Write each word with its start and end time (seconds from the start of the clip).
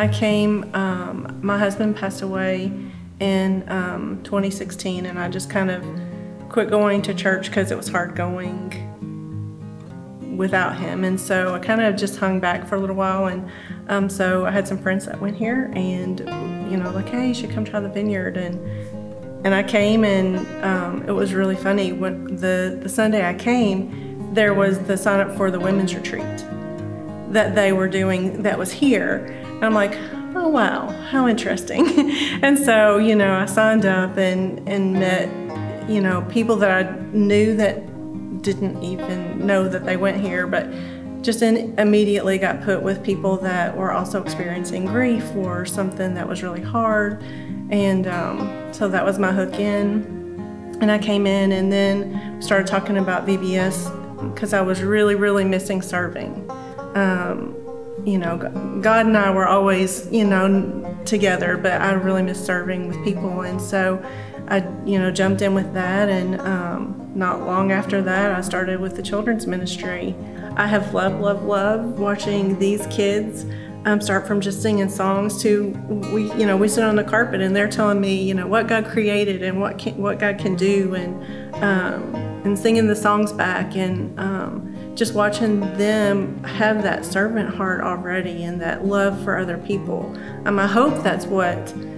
I 0.00 0.08
came, 0.08 0.74
um, 0.74 1.38
my 1.42 1.58
husband 1.58 1.94
passed 1.94 2.22
away 2.22 2.72
in 3.20 3.68
um, 3.68 4.22
2016, 4.24 5.04
and 5.04 5.18
I 5.18 5.28
just 5.28 5.50
kind 5.50 5.70
of 5.70 5.84
quit 6.48 6.70
going 6.70 7.02
to 7.02 7.12
church 7.12 7.48
because 7.48 7.70
it 7.70 7.76
was 7.76 7.86
hard 7.86 8.16
going 8.16 8.86
without 10.38 10.78
him. 10.78 11.04
And 11.04 11.20
so 11.20 11.54
I 11.54 11.58
kind 11.58 11.82
of 11.82 11.96
just 11.96 12.18
hung 12.18 12.40
back 12.40 12.66
for 12.66 12.76
a 12.76 12.78
little 12.78 12.96
while. 12.96 13.26
And 13.26 13.46
um, 13.88 14.08
so 14.08 14.46
I 14.46 14.50
had 14.50 14.66
some 14.66 14.78
friends 14.78 15.04
that 15.04 15.20
went 15.20 15.36
here 15.36 15.70
and, 15.74 16.20
you 16.70 16.78
know, 16.78 16.90
like, 16.92 17.10
hey, 17.10 17.28
you 17.28 17.34
should 17.34 17.50
come 17.50 17.66
try 17.66 17.78
the 17.78 17.90
vineyard. 17.90 18.38
And 18.38 18.58
and 19.44 19.54
I 19.54 19.62
came 19.62 20.04
and 20.04 20.38
um, 20.64 21.04
it 21.06 21.12
was 21.12 21.34
really 21.34 21.56
funny. 21.56 21.92
When 21.92 22.36
the, 22.36 22.78
the 22.82 22.88
Sunday 22.88 23.28
I 23.28 23.34
came, 23.34 24.32
there 24.32 24.54
was 24.54 24.78
the 24.78 24.96
sign 24.96 25.20
up 25.20 25.36
for 25.36 25.50
the 25.50 25.60
women's 25.60 25.94
retreat 25.94 26.46
that 27.32 27.54
they 27.54 27.72
were 27.72 27.88
doing 27.88 28.42
that 28.44 28.58
was 28.58 28.72
here. 28.72 29.36
And 29.60 29.66
I'm 29.66 29.74
like, 29.74 29.94
oh 30.34 30.48
wow, 30.48 30.88
how 31.10 31.28
interesting. 31.28 31.86
and 32.42 32.58
so, 32.58 32.96
you 32.96 33.14
know, 33.14 33.34
I 33.34 33.44
signed 33.44 33.84
up 33.84 34.16
and, 34.16 34.66
and 34.66 34.94
met, 34.94 35.28
you 35.86 36.00
know, 36.00 36.22
people 36.30 36.56
that 36.56 36.70
I 36.70 36.98
knew 37.12 37.54
that 37.56 38.42
didn't 38.42 38.82
even 38.82 39.46
know 39.46 39.68
that 39.68 39.84
they 39.84 39.98
went 39.98 40.18
here, 40.18 40.46
but 40.46 40.66
just 41.20 41.42
in, 41.42 41.78
immediately 41.78 42.38
got 42.38 42.62
put 42.62 42.82
with 42.82 43.02
people 43.02 43.36
that 43.36 43.76
were 43.76 43.92
also 43.92 44.22
experiencing 44.22 44.86
grief 44.86 45.24
or 45.36 45.66
something 45.66 46.14
that 46.14 46.26
was 46.26 46.42
really 46.42 46.62
hard. 46.62 47.22
And 47.68 48.06
um, 48.06 48.72
so 48.72 48.88
that 48.88 49.04
was 49.04 49.18
my 49.18 49.30
hook 49.30 49.60
in. 49.60 50.78
And 50.80 50.90
I 50.90 50.96
came 50.96 51.26
in 51.26 51.52
and 51.52 51.70
then 51.70 52.40
started 52.40 52.66
talking 52.66 52.96
about 52.96 53.26
VBS 53.26 54.32
because 54.32 54.54
I 54.54 54.62
was 54.62 54.82
really, 54.82 55.16
really 55.16 55.44
missing 55.44 55.82
serving. 55.82 56.50
Um, 56.94 57.59
you 58.04 58.18
know, 58.18 58.36
God 58.80 59.06
and 59.06 59.16
I 59.16 59.30
were 59.30 59.46
always, 59.46 60.10
you 60.10 60.24
know, 60.24 60.96
together, 61.04 61.56
but 61.56 61.80
I 61.80 61.92
really 61.92 62.22
miss 62.22 62.44
serving 62.44 62.88
with 62.88 63.02
people. 63.04 63.42
And 63.42 63.60
so 63.60 64.02
I, 64.48 64.58
you 64.84 64.98
know, 64.98 65.10
jumped 65.10 65.42
in 65.42 65.54
with 65.54 65.72
that. 65.74 66.08
And 66.08 66.40
um, 66.40 67.10
not 67.14 67.40
long 67.40 67.72
after 67.72 68.02
that, 68.02 68.32
I 68.32 68.40
started 68.40 68.80
with 68.80 68.96
the 68.96 69.02
children's 69.02 69.46
ministry. 69.46 70.14
I 70.56 70.66
have 70.66 70.94
loved, 70.94 71.20
loved, 71.20 71.44
loved 71.44 71.98
watching 71.98 72.58
these 72.58 72.86
kids 72.88 73.46
um, 73.84 74.00
start 74.00 74.26
from 74.26 74.40
just 74.40 74.60
singing 74.60 74.88
songs 74.88 75.40
to 75.42 75.70
we, 76.12 76.30
you 76.34 76.46
know, 76.46 76.56
we 76.56 76.68
sit 76.68 76.84
on 76.84 76.96
the 76.96 77.04
carpet 77.04 77.40
and 77.40 77.56
they're 77.56 77.68
telling 77.68 78.00
me, 78.00 78.22
you 78.22 78.34
know, 78.34 78.46
what 78.46 78.66
God 78.66 78.84
created 78.84 79.42
and 79.42 79.60
what 79.60 79.78
can, 79.78 79.96
what 79.96 80.18
God 80.18 80.38
can 80.38 80.54
do, 80.54 80.94
and 80.94 81.54
um, 81.62 82.14
and 82.44 82.58
singing 82.58 82.86
the 82.86 82.96
songs 82.96 83.32
back 83.32 83.76
and 83.76 84.18
um, 84.20 84.69
just 85.00 85.14
watching 85.14 85.60
them 85.78 86.44
have 86.44 86.82
that 86.82 87.06
servant 87.06 87.48
heart 87.54 87.80
already 87.80 88.44
and 88.44 88.60
that 88.60 88.84
love 88.84 89.18
for 89.24 89.38
other 89.38 89.56
people. 89.56 90.14
Um, 90.44 90.58
I 90.58 90.66
hope 90.66 91.02
that's 91.02 91.24
what, 91.24 91.56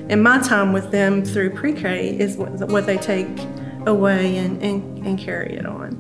in 0.09 0.23
my 0.23 0.39
time 0.39 0.73
with 0.73 0.93
them 0.93 1.25
through 1.25 1.51
pre 1.51 1.73
K, 1.73 2.17
is 2.17 2.37
what, 2.37 2.53
what 2.71 2.87
they 2.87 2.97
take 2.99 3.27
away 3.87 4.37
and, 4.37 4.63
and, 4.63 5.05
and 5.05 5.19
carry 5.19 5.57
it 5.57 5.67
on. 5.67 5.99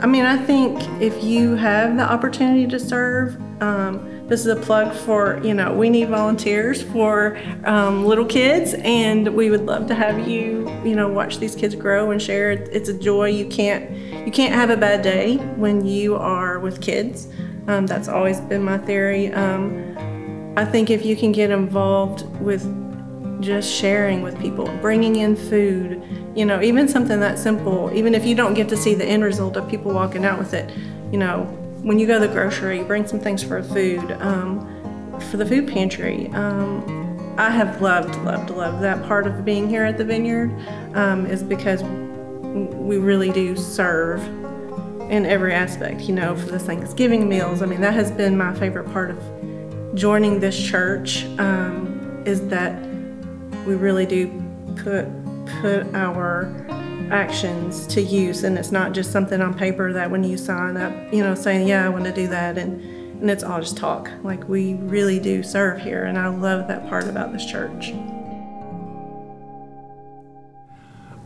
I 0.00 0.06
mean, 0.06 0.24
I 0.24 0.36
think 0.36 0.80
if 1.02 1.24
you 1.24 1.56
have 1.56 1.96
the 1.96 2.04
opportunity 2.04 2.68
to 2.68 2.78
serve, 2.78 3.34
um, 3.60 4.07
this 4.28 4.40
is 4.40 4.46
a 4.46 4.56
plug 4.56 4.94
for, 4.94 5.40
you 5.42 5.54
know, 5.54 5.74
we 5.74 5.88
need 5.88 6.08
volunteers 6.10 6.82
for 6.82 7.38
um, 7.64 8.04
little 8.04 8.26
kids, 8.26 8.74
and 8.74 9.34
we 9.34 9.48
would 9.48 9.64
love 9.64 9.86
to 9.86 9.94
have 9.94 10.28
you, 10.28 10.70
you 10.84 10.94
know, 10.94 11.08
watch 11.08 11.38
these 11.38 11.54
kids 11.54 11.74
grow 11.74 12.10
and 12.10 12.20
share. 12.20 12.50
It's 12.50 12.90
a 12.90 12.98
joy. 12.98 13.30
You 13.30 13.46
can't, 13.46 13.90
you 14.26 14.30
can't 14.30 14.54
have 14.54 14.68
a 14.68 14.76
bad 14.76 15.02
day 15.02 15.36
when 15.56 15.86
you 15.86 16.14
are 16.14 16.58
with 16.58 16.82
kids. 16.82 17.28
Um, 17.68 17.86
that's 17.86 18.08
always 18.08 18.40
been 18.40 18.62
my 18.62 18.76
theory. 18.76 19.32
Um, 19.32 20.54
I 20.58 20.64
think 20.64 20.90
if 20.90 21.06
you 21.06 21.16
can 21.16 21.32
get 21.32 21.50
involved 21.50 22.26
with 22.40 22.62
just 23.40 23.72
sharing 23.72 24.20
with 24.22 24.38
people, 24.40 24.66
bringing 24.82 25.16
in 25.16 25.36
food, 25.36 26.02
you 26.34 26.44
know, 26.44 26.60
even 26.60 26.86
something 26.86 27.20
that 27.20 27.38
simple, 27.38 27.90
even 27.94 28.14
if 28.14 28.26
you 28.26 28.34
don't 28.34 28.54
get 28.54 28.68
to 28.68 28.76
see 28.76 28.94
the 28.94 29.04
end 29.04 29.24
result 29.24 29.56
of 29.56 29.68
people 29.70 29.92
walking 29.92 30.24
out 30.24 30.38
with 30.38 30.52
it, 30.52 30.70
you 31.12 31.18
know, 31.18 31.46
when 31.88 31.98
you 31.98 32.06
go 32.06 32.20
to 32.20 32.26
the 32.26 32.32
grocery, 32.32 32.82
bring 32.82 33.06
some 33.06 33.18
things 33.18 33.42
for 33.42 33.62
food, 33.62 34.12
um, 34.20 34.60
for 35.30 35.38
the 35.38 35.46
food 35.46 35.66
pantry. 35.66 36.28
Um, 36.34 37.34
I 37.38 37.48
have 37.48 37.80
loved, 37.80 38.14
loved, 38.24 38.50
loved 38.50 38.82
that 38.82 39.02
part 39.04 39.26
of 39.26 39.42
being 39.42 39.70
here 39.70 39.84
at 39.84 39.96
the 39.96 40.04
vineyard 40.04 40.50
um, 40.94 41.24
is 41.24 41.42
because 41.42 41.82
we 41.82 42.98
really 42.98 43.32
do 43.32 43.56
serve 43.56 44.22
in 45.10 45.24
every 45.24 45.54
aspect, 45.54 46.02
you 46.02 46.14
know, 46.14 46.36
for 46.36 46.50
the 46.50 46.58
Thanksgiving 46.58 47.26
meals. 47.26 47.62
I 47.62 47.66
mean, 47.66 47.80
that 47.80 47.94
has 47.94 48.12
been 48.12 48.36
my 48.36 48.52
favorite 48.54 48.92
part 48.92 49.10
of 49.10 49.94
joining 49.94 50.40
this 50.40 50.62
church 50.62 51.24
um, 51.38 52.22
is 52.26 52.46
that 52.48 52.78
we 53.66 53.76
really 53.76 54.04
do 54.04 54.26
put 54.76 55.06
put 55.62 55.94
our 55.94 56.52
actions 57.10 57.86
to 57.86 58.02
use 58.02 58.44
and 58.44 58.58
it's 58.58 58.72
not 58.72 58.92
just 58.92 59.10
something 59.12 59.40
on 59.40 59.54
paper 59.54 59.92
that 59.92 60.10
when 60.10 60.22
you 60.22 60.36
sign 60.36 60.76
up 60.76 60.92
you 61.12 61.22
know 61.22 61.34
saying 61.34 61.66
yeah 61.66 61.84
i 61.84 61.88
want 61.88 62.04
to 62.04 62.12
do 62.12 62.26
that 62.28 62.58
and 62.58 62.80
and 63.20 63.30
it's 63.30 63.42
all 63.42 63.60
just 63.60 63.76
talk. 63.76 64.10
Like 64.22 64.48
we 64.48 64.74
really 64.74 65.18
do 65.18 65.42
serve 65.42 65.80
here 65.80 66.04
and 66.04 66.18
i 66.18 66.28
love 66.28 66.68
that 66.68 66.88
part 66.88 67.04
about 67.04 67.32
this 67.32 67.44
church. 67.44 67.92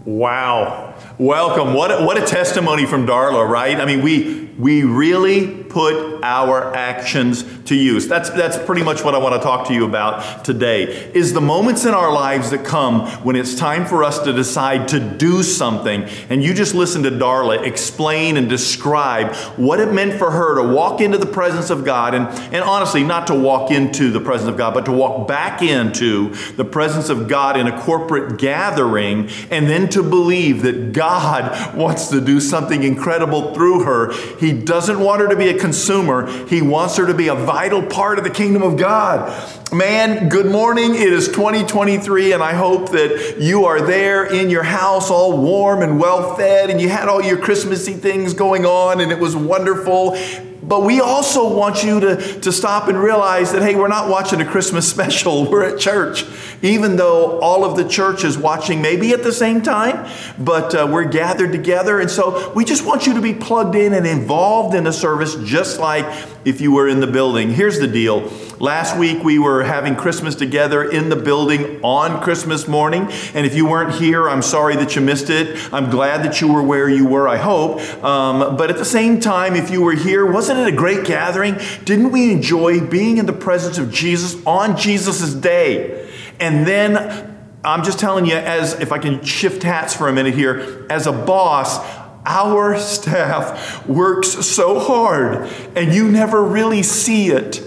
Wow. 0.04 0.94
Welcome. 1.18 1.74
What 1.74 1.92
a, 1.92 2.04
what 2.04 2.20
a 2.20 2.26
testimony 2.26 2.86
from 2.86 3.06
darla 3.06 3.48
right? 3.48 3.78
I 3.78 3.84
mean 3.84 4.02
we 4.02 4.50
we 4.58 4.84
really 4.84 5.61
put 5.72 6.22
our 6.22 6.74
actions 6.76 7.44
to 7.64 7.74
use. 7.74 8.06
That's, 8.06 8.30
that's 8.30 8.58
pretty 8.58 8.82
much 8.82 9.02
what 9.02 9.14
I 9.14 9.18
want 9.18 9.34
to 9.34 9.40
talk 9.40 9.66
to 9.68 9.74
you 9.74 9.86
about 9.86 10.44
today. 10.44 11.10
Is 11.14 11.32
the 11.32 11.40
moments 11.40 11.84
in 11.84 11.94
our 11.94 12.12
lives 12.12 12.50
that 12.50 12.64
come 12.64 13.06
when 13.24 13.36
it's 13.36 13.54
time 13.54 13.86
for 13.86 14.04
us 14.04 14.18
to 14.20 14.32
decide 14.32 14.88
to 14.88 15.00
do 15.00 15.42
something. 15.42 16.02
And 16.28 16.42
you 16.42 16.52
just 16.52 16.74
listen 16.74 17.02
to 17.04 17.10
Darla 17.10 17.64
explain 17.64 18.36
and 18.36 18.48
describe 18.48 19.34
what 19.56 19.80
it 19.80 19.92
meant 19.92 20.14
for 20.14 20.30
her 20.30 20.56
to 20.56 20.74
walk 20.74 21.00
into 21.00 21.18
the 21.18 21.26
presence 21.26 21.70
of 21.70 21.84
God. 21.84 22.14
And, 22.14 22.26
and 22.52 22.62
honestly, 22.62 23.02
not 23.02 23.26
to 23.28 23.34
walk 23.34 23.70
into 23.70 24.10
the 24.10 24.20
presence 24.20 24.50
of 24.50 24.56
God, 24.56 24.74
but 24.74 24.84
to 24.84 24.92
walk 24.92 25.26
back 25.26 25.62
into 25.62 26.34
the 26.56 26.64
presence 26.64 27.08
of 27.08 27.28
God 27.28 27.56
in 27.56 27.66
a 27.66 27.80
corporate 27.80 28.38
gathering 28.38 29.28
and 29.50 29.68
then 29.68 29.88
to 29.90 30.02
believe 30.02 30.62
that 30.62 30.92
God 30.92 31.74
wants 31.76 32.08
to 32.08 32.20
do 32.20 32.40
something 32.40 32.82
incredible 32.82 33.54
through 33.54 33.84
her. 33.84 34.12
He 34.38 34.52
doesn't 34.52 35.00
want 35.00 35.22
her 35.22 35.28
to 35.28 35.36
be 35.36 35.48
a 35.48 35.58
consumer, 35.62 36.26
He 36.48 36.60
wants 36.60 36.98
her 36.98 37.06
to 37.06 37.14
be 37.14 37.28
a 37.28 37.34
vital 37.34 37.82
part 37.82 38.18
of 38.18 38.24
the 38.24 38.30
kingdom 38.30 38.62
of 38.62 38.76
God. 38.76 39.32
Man, 39.72 40.28
good 40.28 40.52
morning. 40.52 40.94
It 40.94 41.10
is 41.10 41.28
2023, 41.28 42.32
and 42.34 42.42
I 42.42 42.52
hope 42.52 42.90
that 42.90 43.36
you 43.38 43.64
are 43.64 43.80
there 43.80 44.24
in 44.24 44.50
your 44.50 44.64
house, 44.64 45.10
all 45.10 45.38
warm 45.40 45.80
and 45.80 45.98
well 45.98 46.36
fed, 46.36 46.68
and 46.68 46.78
you 46.78 46.90
had 46.90 47.08
all 47.08 47.22
your 47.22 47.38
Christmassy 47.38 47.94
things 47.94 48.34
going 48.34 48.66
on, 48.66 49.00
and 49.00 49.10
it 49.10 49.18
was 49.18 49.34
wonderful. 49.34 50.18
But 50.62 50.84
we 50.84 51.00
also 51.00 51.52
want 51.52 51.82
you 51.82 51.98
to, 52.00 52.40
to 52.40 52.52
stop 52.52 52.88
and 52.88 52.96
realize 52.96 53.52
that, 53.52 53.62
hey, 53.62 53.74
we're 53.74 53.88
not 53.88 54.08
watching 54.08 54.40
a 54.40 54.44
Christmas 54.44 54.88
special. 54.90 55.50
We're 55.50 55.64
at 55.64 55.80
church. 55.80 56.24
Even 56.62 56.96
though 56.96 57.40
all 57.40 57.64
of 57.64 57.76
the 57.76 57.88
church 57.88 58.24
is 58.24 58.38
watching 58.38 58.80
maybe 58.80 59.12
at 59.12 59.24
the 59.24 59.32
same 59.32 59.62
time, 59.62 60.08
but 60.38 60.74
uh, 60.74 60.86
we're 60.90 61.04
gathered 61.04 61.50
together. 61.50 62.00
And 62.00 62.10
so 62.10 62.52
we 62.52 62.64
just 62.64 62.86
want 62.86 63.06
you 63.06 63.14
to 63.14 63.20
be 63.20 63.34
plugged 63.34 63.74
in 63.74 63.92
and 63.92 64.06
involved 64.06 64.76
in 64.76 64.84
the 64.84 64.92
service, 64.92 65.34
just 65.44 65.80
like 65.80 66.06
if 66.44 66.60
you 66.60 66.72
were 66.72 66.88
in 66.88 67.00
the 67.00 67.06
building. 67.06 67.50
Here's 67.50 67.78
the 67.78 67.86
deal. 67.86 68.30
Last 68.58 68.96
week 68.96 69.22
we 69.22 69.38
were 69.38 69.62
having 69.62 69.96
Christmas 69.96 70.34
together 70.34 70.88
in 70.88 71.08
the 71.08 71.16
building 71.16 71.80
on 71.82 72.22
Christmas 72.22 72.68
morning. 72.68 73.08
And 73.34 73.46
if 73.46 73.54
you 73.54 73.66
weren't 73.66 73.94
here, 73.94 74.28
I'm 74.28 74.42
sorry 74.42 74.76
that 74.76 74.94
you 74.94 75.02
missed 75.02 75.30
it. 75.30 75.72
I'm 75.72 75.90
glad 75.90 76.24
that 76.24 76.40
you 76.40 76.52
were 76.52 76.62
where 76.62 76.88
you 76.88 77.06
were, 77.06 77.28
I 77.28 77.36
hope. 77.36 77.80
Um, 78.04 78.56
but 78.56 78.70
at 78.70 78.76
the 78.76 78.84
same 78.84 79.20
time, 79.20 79.54
if 79.54 79.70
you 79.70 79.82
were 79.82 79.94
here, 79.94 80.30
wasn't 80.30 80.60
it 80.60 80.68
a 80.68 80.76
great 80.76 81.04
gathering? 81.04 81.56
Didn't 81.84 82.12
we 82.12 82.32
enjoy 82.32 82.80
being 82.80 83.18
in 83.18 83.26
the 83.26 83.32
presence 83.32 83.78
of 83.78 83.92
Jesus 83.92 84.36
on 84.46 84.76
Jesus' 84.76 85.34
day? 85.34 86.10
And 86.38 86.66
then 86.66 87.32
I'm 87.64 87.84
just 87.84 88.00
telling 88.00 88.26
you, 88.26 88.34
as 88.34 88.74
if 88.80 88.90
I 88.90 88.98
can 88.98 89.24
shift 89.24 89.62
hats 89.62 89.94
for 89.94 90.08
a 90.08 90.12
minute 90.12 90.34
here, 90.34 90.84
as 90.90 91.06
a 91.06 91.12
boss, 91.12 91.78
our 92.24 92.78
staff 92.78 93.86
works 93.86 94.28
so 94.46 94.78
hard 94.78 95.48
and 95.76 95.92
you 95.92 96.10
never 96.10 96.42
really 96.42 96.82
see 96.82 97.30
it. 97.30 97.62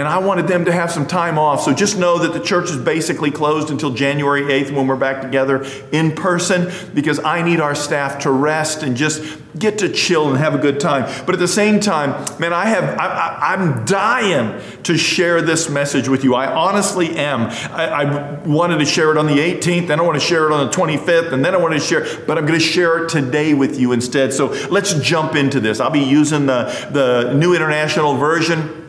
And 0.00 0.08
I 0.08 0.16
wanted 0.16 0.48
them 0.48 0.64
to 0.64 0.72
have 0.72 0.90
some 0.90 1.06
time 1.06 1.38
off. 1.38 1.60
So 1.60 1.74
just 1.74 1.98
know 1.98 2.18
that 2.20 2.32
the 2.32 2.40
church 2.40 2.70
is 2.70 2.78
basically 2.78 3.30
closed 3.30 3.70
until 3.70 3.90
January 3.90 4.44
8th 4.44 4.74
when 4.74 4.86
we're 4.86 4.96
back 4.96 5.20
together 5.20 5.62
in 5.92 6.12
person 6.12 6.72
because 6.94 7.18
I 7.18 7.42
need 7.42 7.60
our 7.60 7.74
staff 7.74 8.20
to 8.20 8.30
rest 8.30 8.82
and 8.82 8.96
just 8.96 9.38
get 9.58 9.76
to 9.80 9.92
chill 9.92 10.30
and 10.30 10.38
have 10.38 10.54
a 10.54 10.58
good 10.58 10.80
time. 10.80 11.02
But 11.26 11.34
at 11.34 11.38
the 11.38 11.46
same 11.46 11.80
time, 11.80 12.12
man, 12.40 12.54
I 12.54 12.64
have 12.64 12.98
I, 12.98 13.52
am 13.52 13.84
dying 13.84 14.58
to 14.84 14.96
share 14.96 15.42
this 15.42 15.68
message 15.68 16.08
with 16.08 16.24
you. 16.24 16.34
I 16.34 16.50
honestly 16.50 17.14
am. 17.16 17.42
I, 17.70 17.86
I, 17.86 18.40
wanted 18.40 18.78
to 18.78 18.86
share 18.86 19.10
it 19.10 19.18
on 19.18 19.26
the 19.26 19.36
18th, 19.36 19.88
then 19.88 20.00
I 20.00 20.02
want 20.02 20.18
to 20.18 20.26
share 20.26 20.46
it 20.46 20.52
on 20.52 20.66
the 20.66 20.72
25th, 20.72 21.34
and 21.34 21.44
then 21.44 21.54
I 21.54 21.58
want 21.58 21.74
to 21.74 21.80
share, 21.80 22.06
but 22.26 22.38
I'm 22.38 22.46
going 22.46 22.58
to 22.58 22.64
share 22.64 23.04
it 23.04 23.10
today 23.10 23.52
with 23.52 23.78
you 23.78 23.92
instead. 23.92 24.32
So 24.32 24.46
let's 24.70 24.94
jump 24.94 25.34
into 25.34 25.60
this. 25.60 25.78
I'll 25.78 25.90
be 25.90 26.00
using 26.00 26.46
the, 26.46 26.64
the 26.90 27.34
New 27.34 27.54
International 27.54 28.16
Version. 28.16 28.79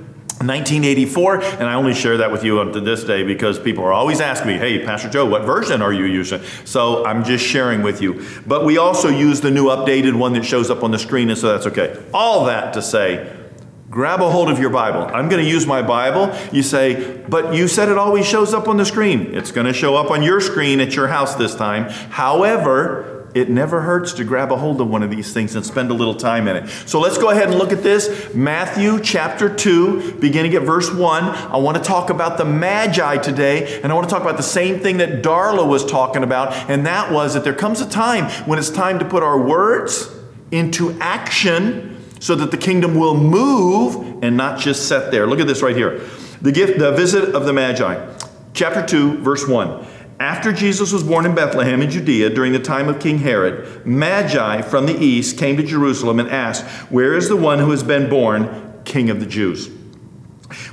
1984, 0.46 1.42
and 1.42 1.64
I 1.64 1.76
only 1.76 1.94
share 1.94 2.18
that 2.18 2.32
with 2.32 2.44
you 2.44 2.60
up 2.60 2.74
to 2.74 2.82
this 2.82 3.04
day 3.04 3.24
because 3.24 3.60
people 3.60 3.84
are 3.84 3.94
always 3.94 4.22
asking 4.22 4.48
me, 4.48 4.58
hey, 4.58 4.84
Pastor 4.84 5.10
Joe, 5.10 5.26
what 5.26 5.44
version 5.44 5.82
are 5.82 5.94
you 5.94 6.06
using? 6.06 6.42
So 6.66 7.06
I'm 7.06 7.24
just 7.24 7.46
sharing 7.46 7.82
with 7.82 8.02
you. 8.02 8.26
But 8.46 8.66
we 8.66 8.78
also 8.78 9.10
use 9.10 9.42
the 9.42 9.52
new 9.52 9.66
updated 9.66 10.16
one 10.16 10.34
that 10.34 10.46
shows 10.46 10.70
up 10.70 10.84
on 10.84 10.92
the 10.92 11.00
screen, 11.00 11.30
and 11.30 11.38
so 11.38 11.52
that's 11.52 11.68
okay. 11.68 12.02
All 12.14 12.46
that 12.46 12.74
to 12.74 12.82
say, 12.82 13.38
grab 13.90 14.22
a 14.22 14.30
hold 14.30 14.50
of 14.50 14.58
your 14.58 14.70
Bible. 14.70 15.04
I'm 15.14 15.28
going 15.30 15.44
to 15.44 15.50
use 15.50 15.68
my 15.68 15.82
Bible. 15.82 16.34
You 16.52 16.64
say, 16.64 17.22
but 17.28 17.54
you 17.54 17.68
said 17.68 17.90
it 17.90 17.98
always 17.98 18.26
shows 18.26 18.54
up 18.54 18.68
on 18.68 18.78
the 18.78 18.86
screen. 18.86 19.36
It's 19.36 19.52
going 19.52 19.68
to 19.68 19.74
show 19.74 19.96
up 19.96 20.10
on 20.12 20.24
your 20.24 20.40
screen 20.40 20.80
at 20.80 20.96
your 20.96 21.08
house 21.08 21.36
this 21.36 21.54
time. 21.54 21.90
However, 22.10 23.21
it 23.34 23.50
never 23.50 23.82
hurts 23.82 24.14
to 24.14 24.24
grab 24.24 24.52
a 24.52 24.58
hold 24.58 24.82
of 24.82 24.90
one 24.90 25.04
of 25.04 25.10
these 25.10 25.34
things 25.34 25.56
and 25.56 25.66
spend 25.66 25.92
a 25.92 25.94
little 25.94 26.16
time 26.16 26.48
in 26.48 26.56
it. 26.56 26.70
So 26.86 27.00
let's 27.00 27.18
go 27.18 27.30
ahead 27.30 27.50
and 27.50 27.58
look 27.58 27.72
at 27.72 27.84
this. 27.84 28.34
Matthew 28.34 29.00
chapter 29.02 29.54
2, 29.54 30.20
beginning 30.20 30.54
at 30.56 30.64
verse 30.64 30.92
1. 30.92 31.24
I 31.24 31.58
want 31.58 31.78
to 31.78 31.84
talk 31.84 32.10
about 32.10 32.38
the 32.38 32.46
Magi 32.46 33.18
today, 33.18 33.82
and 33.82 33.92
I 33.92 33.96
want 33.96 34.08
to 34.10 34.14
talk 34.14 34.24
about 34.24 34.38
the 34.38 34.44
same 34.44 34.80
thing 34.80 34.98
that 34.98 35.24
Darla 35.24 35.68
was 35.68 35.86
talking 35.86 36.24
about, 36.24 36.54
and 36.70 36.86
that 36.86 37.12
was 37.12 37.34
that 37.34 37.44
there 37.44 37.54
comes 37.54 37.82
a 37.82 37.90
time 37.90 38.26
when 38.48 38.60
it's 38.60 38.70
time 38.70 39.00
to 39.00 39.06
put 39.06 39.24
our 39.24 39.42
words 39.42 40.10
into 40.52 40.98
action 41.00 41.98
so 42.20 42.36
that 42.36 42.52
the 42.52 42.58
kingdom 42.58 42.96
will 42.96 43.18
move 43.18 44.24
and 44.24 44.38
not 44.38 44.60
just 44.60 44.88
sit 44.88 45.12
there. 45.12 45.26
Look 45.26 45.40
at 45.40 45.48
this 45.48 45.62
right 45.62 45.76
here. 45.76 46.02
The 46.42 46.52
gift, 46.52 46.80
the 46.80 46.92
visit 46.92 47.34
of 47.36 47.46
the 47.46 47.54
Magi. 47.54 48.16
Chapter 48.54 48.86
2, 48.86 49.20
verse 49.20 49.48
1. 49.48 49.86
After 50.22 50.54
Jesus 50.54 50.94
was 50.94 51.02
born 51.02 51.26
in 51.26 51.34
Bethlehem 51.34 51.82
in 51.82 51.90
Judea 51.90 52.30
during 52.30 52.52
the 52.54 52.60
time 52.60 52.88
of 52.88 53.00
King 53.00 53.18
Herod, 53.18 53.88
Magi 53.88 54.62
from 54.62 54.86
the 54.86 54.96
east 54.96 55.36
came 55.36 55.58
to 55.58 55.64
Jerusalem 55.64 56.20
and 56.20 56.30
asked, 56.30 56.64
Where 56.92 57.16
is 57.16 57.28
the 57.28 57.36
one 57.36 57.58
who 57.58 57.72
has 57.72 57.82
been 57.82 58.08
born 58.08 58.72
King 58.86 59.10
of 59.10 59.20
the 59.20 59.26
Jews? 59.26 59.72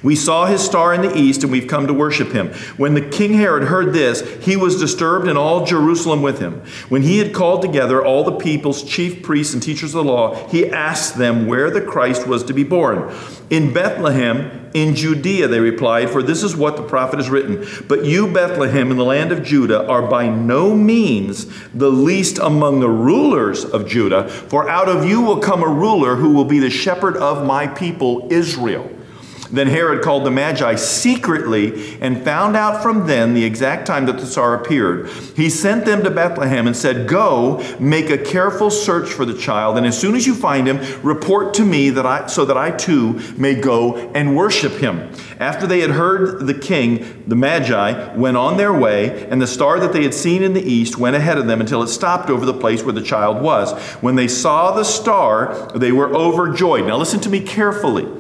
We 0.03 0.17
saw 0.17 0.47
his 0.47 0.65
star 0.65 0.95
in 0.95 1.03
the 1.03 1.17
east, 1.17 1.43
and 1.43 1.53
we've 1.53 1.67
come 1.67 1.87
to 1.87 1.95
worship 1.95 2.33
him. 2.33 2.49
When 2.77 2.95
the 2.95 3.01
king 3.01 3.35
Herod 3.35 3.65
heard 3.65 3.93
this, 3.93 4.21
he 4.45 4.57
was 4.57 4.79
disturbed, 4.79 5.29
and 5.29 5.39
all 5.39 5.65
Jerusalem 5.65 6.23
with 6.23 6.39
him. 6.39 6.63
When 6.89 7.03
he 7.03 7.19
had 7.19 7.35
called 7.35 7.63
together 7.63 8.05
all 8.05 8.25
the 8.25 8.37
people's 8.37 8.83
chief 8.83 9.23
priests 9.23 9.55
and 9.55 9.63
teachers 9.63 9.95
of 9.95 10.05
the 10.05 10.11
law, 10.11 10.49
he 10.49 10.69
asked 10.69 11.17
them 11.17 11.47
where 11.47 11.71
the 11.71 11.83
Christ 11.83 12.27
was 12.27 12.45
to 12.45 12.53
be 12.53 12.65
born. 12.65 13.15
In 13.51 13.73
Bethlehem, 13.73 14.71
in 14.75 14.95
Judea, 14.95 15.49
they 15.49 15.61
replied, 15.61 16.11
for 16.11 16.23
this 16.23 16.43
is 16.43 16.55
what 16.55 16.77
the 16.77 16.83
prophet 16.83 17.19
has 17.19 17.31
written. 17.31 17.67
But 17.89 18.05
you, 18.05 18.31
Bethlehem, 18.31 18.91
in 18.91 18.99
the 18.99 19.05
land 19.05 19.33
of 19.33 19.43
Judah, 19.43 19.87
are 19.89 20.07
by 20.07 20.29
no 20.29 20.75
means 20.75 21.47
the 21.73 21.91
least 21.91 22.39
among 22.39 22.81
the 22.81 22.91
rulers 22.91 23.65
of 23.65 23.89
Judah, 23.89 24.29
for 24.29 24.69
out 24.69 24.89
of 24.89 25.07
you 25.07 25.23
will 25.23 25.39
come 25.39 25.63
a 25.63 25.69
ruler 25.69 26.17
who 26.17 26.31
will 26.31 26.45
be 26.45 26.59
the 26.59 26.71
shepherd 26.71 27.17
of 27.17 27.47
my 27.47 27.67
people, 27.67 28.29
Israel. 28.31 28.91
Then 29.51 29.69
Herod 29.69 30.03
called 30.03 30.25
the 30.25 30.31
Magi 30.31 30.75
secretly 30.75 31.99
and 32.01 32.23
found 32.23 32.57
out 32.57 32.83
from 32.83 33.07
them 33.07 33.35
the 33.35 33.45
exact 33.45 33.87
time 33.87 34.07
that 34.07 34.19
the 34.19 34.27
star 34.27 34.55
appeared. 34.55 35.09
He 35.37 35.49
sent 35.49 35.85
them 35.85 36.03
to 36.05 36.11
Bethlehem 36.11 36.67
and 36.67 36.77
said, 36.77 37.09
Go, 37.09 37.65
make 37.79 38.11
a 38.11 38.19
careful 38.19 38.71
search 38.71 39.09
for 39.09 39.25
the 39.25 39.37
child, 39.37 39.77
and 39.77 39.87
as 39.87 39.99
soon 39.99 40.15
as 40.15 40.27
you 40.27 40.35
find 40.35 40.67
him, 40.67 40.79
report 41.03 41.55
to 41.55 41.65
me 41.65 41.91
that 41.91 42.05
I, 42.05 42.27
so 42.27 42.45
that 42.45 42.57
I 42.57 42.71
too 42.71 43.21
may 43.37 43.55
go 43.55 43.97
and 44.15 44.37
worship 44.37 44.73
him. 44.73 45.11
After 45.39 45.67
they 45.67 45.81
had 45.81 45.91
heard 45.91 46.47
the 46.47 46.55
king, 46.55 47.25
the 47.27 47.37
Magi 47.37 48.15
went 48.15 48.37
on 48.37 48.57
their 48.57 48.73
way, 48.73 49.27
and 49.29 49.41
the 49.41 49.47
star 49.47 49.81
that 49.81 49.93
they 49.93 50.03
had 50.03 50.15
seen 50.15 50.43
in 50.43 50.53
the 50.53 50.63
east 50.63 50.99
went 50.99 51.17
ahead 51.17 51.39
of 51.39 51.47
them 51.47 51.61
until 51.61 51.83
it 51.83 51.89
stopped 51.89 52.29
over 52.29 52.45
the 52.45 52.55
place 52.55 52.83
where 52.83 52.93
the 52.93 53.03
child 53.03 53.43
was. 53.43 53.73
When 54.03 54.17
they 54.17 54.29
saw 54.29 54.73
the 54.73 54.85
star, 54.85 55.71
they 55.75 55.93
were 55.93 56.15
overjoyed. 56.15 56.87
Now 56.87 56.97
listen 56.97 57.21
to 57.21 57.31
me 57.31 57.41
carefully 57.41 58.18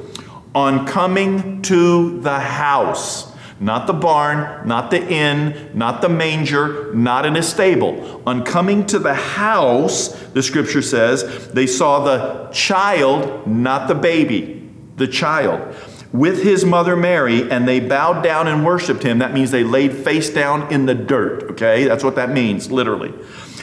on 0.54 0.86
coming 0.86 1.62
to 1.62 2.20
the 2.20 2.38
house. 2.38 3.32
Not 3.60 3.88
the 3.88 3.92
barn, 3.92 4.68
not 4.68 4.92
the 4.92 5.04
inn, 5.04 5.70
not 5.74 6.00
the 6.00 6.08
manger, 6.08 6.94
not 6.94 7.26
in 7.26 7.34
a 7.36 7.42
stable. 7.42 8.22
On 8.24 8.44
coming 8.44 8.86
to 8.86 9.00
the 9.00 9.14
house, 9.14 10.08
the 10.28 10.44
scripture 10.44 10.82
says, 10.82 11.48
they 11.48 11.66
saw 11.66 12.04
the 12.04 12.50
child, 12.52 13.48
not 13.48 13.88
the 13.88 13.96
baby, 13.96 14.70
the 14.96 15.08
child, 15.08 15.74
with 16.12 16.44
his 16.44 16.64
mother 16.64 16.94
Mary, 16.94 17.50
and 17.50 17.66
they 17.66 17.80
bowed 17.80 18.22
down 18.22 18.46
and 18.46 18.64
worshiped 18.64 19.02
him. 19.02 19.18
That 19.18 19.34
means 19.34 19.50
they 19.50 19.64
laid 19.64 19.92
face 19.92 20.30
down 20.30 20.72
in 20.72 20.86
the 20.86 20.94
dirt, 20.94 21.50
okay? 21.50 21.84
That's 21.84 22.04
what 22.04 22.14
that 22.14 22.30
means, 22.30 22.70
literally. 22.70 23.12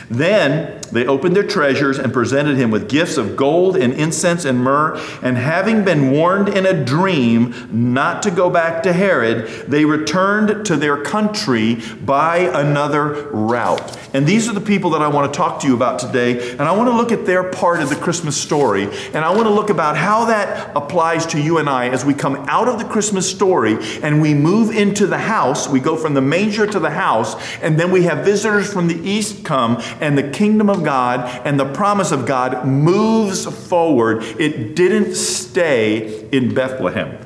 Then 0.09 0.81
they 0.91 1.05
opened 1.05 1.35
their 1.35 1.47
treasures 1.47 1.99
and 1.99 2.13
presented 2.13 2.57
him 2.57 2.71
with 2.71 2.89
gifts 2.89 3.17
of 3.17 3.35
gold 3.35 3.77
and 3.77 3.93
incense 3.93 4.45
and 4.45 4.59
myrrh. 4.59 4.97
And 5.21 5.37
having 5.37 5.83
been 5.83 6.11
warned 6.11 6.49
in 6.49 6.65
a 6.65 6.85
dream 6.85 7.53
not 7.71 8.23
to 8.23 8.31
go 8.31 8.49
back 8.49 8.83
to 8.83 8.93
Herod, 8.93 9.47
they 9.67 9.85
returned 9.85 10.65
to 10.65 10.75
their 10.75 11.01
country 11.01 11.75
by 12.03 12.37
another 12.37 13.29
route. 13.31 13.97
And 14.13 14.25
these 14.25 14.47
are 14.47 14.53
the 14.53 14.61
people 14.61 14.91
that 14.91 15.01
I 15.01 15.07
want 15.09 15.33
to 15.33 15.37
talk 15.37 15.59
to 15.61 15.67
you 15.67 15.75
about 15.75 15.99
today. 15.99 16.51
And 16.51 16.61
I 16.61 16.71
want 16.71 16.89
to 16.89 16.95
look 16.95 17.11
at 17.11 17.25
their 17.25 17.51
part 17.51 17.81
of 17.81 17.89
the 17.89 17.95
Christmas 17.95 18.41
story. 18.41 18.83
And 18.83 19.17
I 19.17 19.31
want 19.31 19.43
to 19.43 19.53
look 19.53 19.69
about 19.69 19.97
how 19.97 20.25
that 20.25 20.75
applies 20.75 21.25
to 21.27 21.41
you 21.41 21.57
and 21.57 21.69
I 21.69 21.89
as 21.89 22.05
we 22.05 22.13
come 22.13 22.35
out 22.47 22.67
of 22.67 22.79
the 22.79 22.85
Christmas 22.85 23.29
story 23.29 23.77
and 24.01 24.21
we 24.21 24.33
move 24.33 24.75
into 24.75 25.07
the 25.07 25.17
house. 25.17 25.67
We 25.67 25.79
go 25.79 25.95
from 25.97 26.13
the 26.13 26.21
manger 26.21 26.65
to 26.67 26.79
the 26.79 26.89
house, 26.89 27.35
and 27.61 27.79
then 27.79 27.91
we 27.91 28.03
have 28.03 28.23
visitors 28.23 28.71
from 28.71 28.87
the 28.87 28.97
east 29.07 29.43
come, 29.43 29.81
and 29.99 30.17
the 30.17 30.29
kingdom 30.29 30.69
of 30.69 30.74
God 30.83 31.21
and 31.45 31.59
the 31.59 31.71
promise 31.71 32.11
of 32.11 32.25
God 32.25 32.67
moves 32.67 33.45
forward. 33.67 34.23
It 34.39 34.75
didn't 34.75 35.15
stay 35.15 36.27
in 36.31 36.53
Bethlehem. 36.53 37.24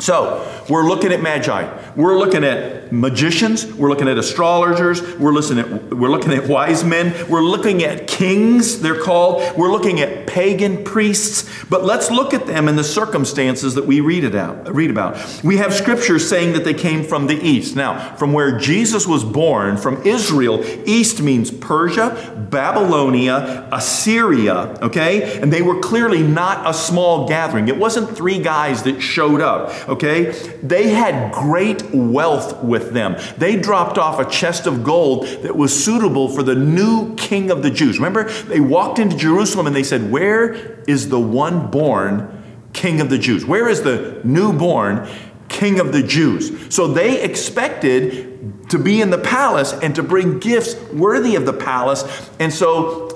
So, 0.00 0.64
we're 0.68 0.88
looking 0.88 1.12
at 1.12 1.20
magi. 1.20 1.92
We're 1.94 2.18
looking 2.18 2.42
at 2.42 2.90
magicians. 2.90 3.66
We're 3.66 3.88
looking 3.88 4.08
at 4.08 4.18
astrologers. 4.18 5.02
We're 5.18 5.36
at, 5.36 5.94
we're 5.94 6.10
looking 6.10 6.32
at 6.32 6.48
wise 6.48 6.84
men. 6.84 7.28
We're 7.28 7.42
looking 7.42 7.82
at 7.82 8.06
kings, 8.06 8.80
they're 8.80 9.00
called. 9.00 9.56
We're 9.56 9.70
looking 9.70 10.00
at 10.00 10.26
pagan 10.26 10.84
priests. 10.84 11.48
But 11.68 11.84
let's 11.84 12.10
look 12.10 12.34
at 12.34 12.46
them 12.46 12.68
in 12.68 12.76
the 12.76 12.84
circumstances 12.84 13.74
that 13.74 13.86
we 13.86 14.00
read, 14.00 14.24
it 14.24 14.34
out, 14.34 14.72
read 14.74 14.90
about. 14.90 15.42
We 15.44 15.58
have 15.58 15.74
scriptures 15.74 16.28
saying 16.28 16.54
that 16.54 16.64
they 16.64 16.74
came 16.74 17.04
from 17.04 17.26
the 17.26 17.36
east. 17.36 17.76
Now, 17.76 18.16
from 18.16 18.32
where 18.32 18.58
Jesus 18.58 19.06
was 19.06 19.24
born, 19.24 19.76
from 19.76 20.02
Israel, 20.06 20.64
east 20.88 21.20
means 21.22 21.50
Persia, 21.50 22.46
Babylonia, 22.50 23.68
Assyria, 23.70 24.78
okay? 24.82 25.40
And 25.40 25.52
they 25.52 25.62
were 25.62 25.80
clearly 25.80 26.22
not 26.22 26.68
a 26.68 26.74
small 26.74 27.28
gathering. 27.28 27.68
It 27.68 27.76
wasn't 27.76 28.16
three 28.16 28.38
guys 28.38 28.82
that 28.84 29.00
showed 29.00 29.40
up 29.40 29.88
okay? 29.90 30.30
They 30.62 30.88
had 30.88 31.32
great 31.32 31.90
wealth 31.92 32.62
with 32.62 32.92
them. 32.92 33.16
They 33.36 33.56
dropped 33.56 33.98
off 33.98 34.18
a 34.20 34.30
chest 34.30 34.66
of 34.66 34.84
gold 34.84 35.26
that 35.42 35.56
was 35.56 35.84
suitable 35.84 36.28
for 36.28 36.42
the 36.42 36.54
new 36.54 37.14
king 37.16 37.50
of 37.50 37.62
the 37.62 37.70
Jews. 37.70 37.98
Remember, 37.98 38.30
they 38.44 38.60
walked 38.60 38.98
into 38.98 39.16
Jerusalem 39.16 39.66
and 39.66 39.74
they 39.74 39.82
said, 39.82 40.10
Where 40.10 40.54
is 40.84 41.08
the 41.08 41.20
one 41.20 41.70
born 41.70 42.42
king 42.72 43.00
of 43.00 43.10
the 43.10 43.18
Jews? 43.18 43.44
Where 43.44 43.68
is 43.68 43.82
the 43.82 44.20
newborn 44.24 45.08
king 45.48 45.80
of 45.80 45.92
the 45.92 46.02
Jews? 46.02 46.72
So 46.74 46.86
they 46.86 47.22
expected 47.22 48.70
to 48.70 48.78
be 48.78 49.00
in 49.00 49.10
the 49.10 49.18
palace 49.18 49.72
and 49.72 49.94
to 49.96 50.02
bring 50.02 50.38
gifts 50.38 50.76
worthy 50.92 51.34
of 51.34 51.44
the 51.44 51.52
palace. 51.52 52.04
And 52.38 52.52
so, 52.52 53.08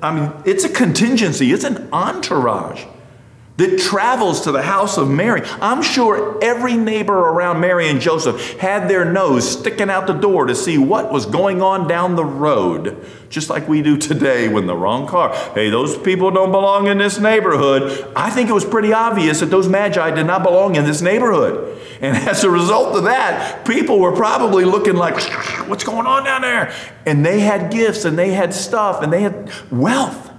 I 0.00 0.14
mean, 0.14 0.32
it's 0.46 0.62
a 0.64 0.68
contingency, 0.68 1.52
it's 1.52 1.64
an 1.64 1.88
entourage 1.92 2.84
that 3.62 3.78
travels 3.78 4.40
to 4.40 4.50
the 4.50 4.62
house 4.62 4.98
of 4.98 5.08
Mary. 5.08 5.40
I'm 5.60 5.82
sure 5.82 6.36
every 6.42 6.76
neighbor 6.76 7.16
around 7.16 7.60
Mary 7.60 7.88
and 7.88 8.00
Joseph 8.00 8.58
had 8.58 8.88
their 8.88 9.04
nose 9.04 9.48
sticking 9.48 9.88
out 9.88 10.08
the 10.08 10.14
door 10.14 10.46
to 10.46 10.54
see 10.56 10.78
what 10.78 11.12
was 11.12 11.26
going 11.26 11.62
on 11.62 11.86
down 11.86 12.16
the 12.16 12.24
road, 12.24 13.06
just 13.30 13.50
like 13.50 13.68
we 13.68 13.80
do 13.80 13.96
today 13.96 14.48
when 14.48 14.66
the 14.66 14.74
wrong 14.74 15.06
car. 15.06 15.32
Hey, 15.54 15.70
those 15.70 15.96
people 15.96 16.32
don't 16.32 16.50
belong 16.50 16.88
in 16.88 16.98
this 16.98 17.20
neighborhood. 17.20 18.04
I 18.16 18.30
think 18.30 18.50
it 18.50 18.52
was 18.52 18.64
pretty 18.64 18.92
obvious 18.92 19.38
that 19.38 19.46
those 19.46 19.68
magi 19.68 20.10
did 20.10 20.26
not 20.26 20.42
belong 20.42 20.74
in 20.74 20.84
this 20.84 21.00
neighborhood. 21.00 21.78
And 22.00 22.16
as 22.28 22.42
a 22.42 22.50
result 22.50 22.96
of 22.96 23.04
that, 23.04 23.64
people 23.64 24.00
were 24.00 24.12
probably 24.12 24.64
looking 24.64 24.96
like, 24.96 25.22
what's 25.68 25.84
going 25.84 26.08
on 26.08 26.24
down 26.24 26.42
there? 26.42 26.74
And 27.06 27.24
they 27.24 27.38
had 27.38 27.70
gifts 27.70 28.04
and 28.04 28.18
they 28.18 28.32
had 28.32 28.52
stuff 28.52 29.02
and 29.02 29.12
they 29.12 29.22
had 29.22 29.52
wealth. 29.70 30.31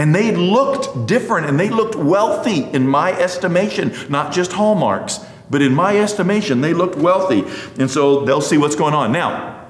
And 0.00 0.14
they 0.14 0.34
looked 0.34 1.06
different 1.06 1.46
and 1.46 1.60
they 1.60 1.68
looked 1.68 1.94
wealthy 1.94 2.62
in 2.62 2.88
my 2.88 3.12
estimation, 3.12 3.92
not 4.08 4.32
just 4.32 4.50
hallmarks, 4.50 5.20
but 5.50 5.60
in 5.60 5.74
my 5.74 5.98
estimation, 5.98 6.62
they 6.62 6.72
looked 6.72 6.96
wealthy. 6.96 7.44
And 7.78 7.90
so 7.90 8.24
they'll 8.24 8.40
see 8.40 8.56
what's 8.56 8.76
going 8.76 8.94
on. 8.94 9.12
Now, 9.12 9.62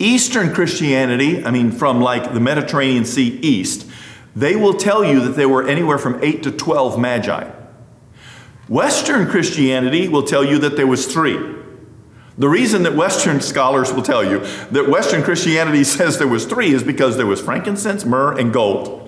Eastern 0.00 0.52
Christianity, 0.52 1.44
I 1.44 1.52
mean, 1.52 1.70
from 1.70 2.00
like 2.00 2.34
the 2.34 2.40
Mediterranean 2.40 3.04
Sea 3.04 3.38
east, 3.40 3.88
they 4.34 4.56
will 4.56 4.74
tell 4.74 5.04
you 5.04 5.20
that 5.20 5.36
there 5.36 5.48
were 5.48 5.64
anywhere 5.64 5.98
from 5.98 6.18
8 6.24 6.42
to 6.42 6.50
12 6.50 6.98
magi. 6.98 7.48
Western 8.66 9.28
Christianity 9.28 10.08
will 10.08 10.24
tell 10.24 10.44
you 10.44 10.58
that 10.58 10.74
there 10.74 10.88
was 10.88 11.06
three. 11.06 11.54
The 12.36 12.48
reason 12.48 12.82
that 12.82 12.96
Western 12.96 13.40
scholars 13.40 13.92
will 13.92 14.02
tell 14.02 14.24
you 14.24 14.40
that 14.72 14.88
Western 14.88 15.22
Christianity 15.22 15.84
says 15.94 16.18
there 16.18 16.26
was 16.26 16.46
three 16.46 16.72
is 16.72 16.82
because 16.82 17.16
there 17.16 17.26
was 17.26 17.40
frankincense, 17.40 18.04
myrrh, 18.04 18.36
and 18.36 18.52
gold. 18.52 19.05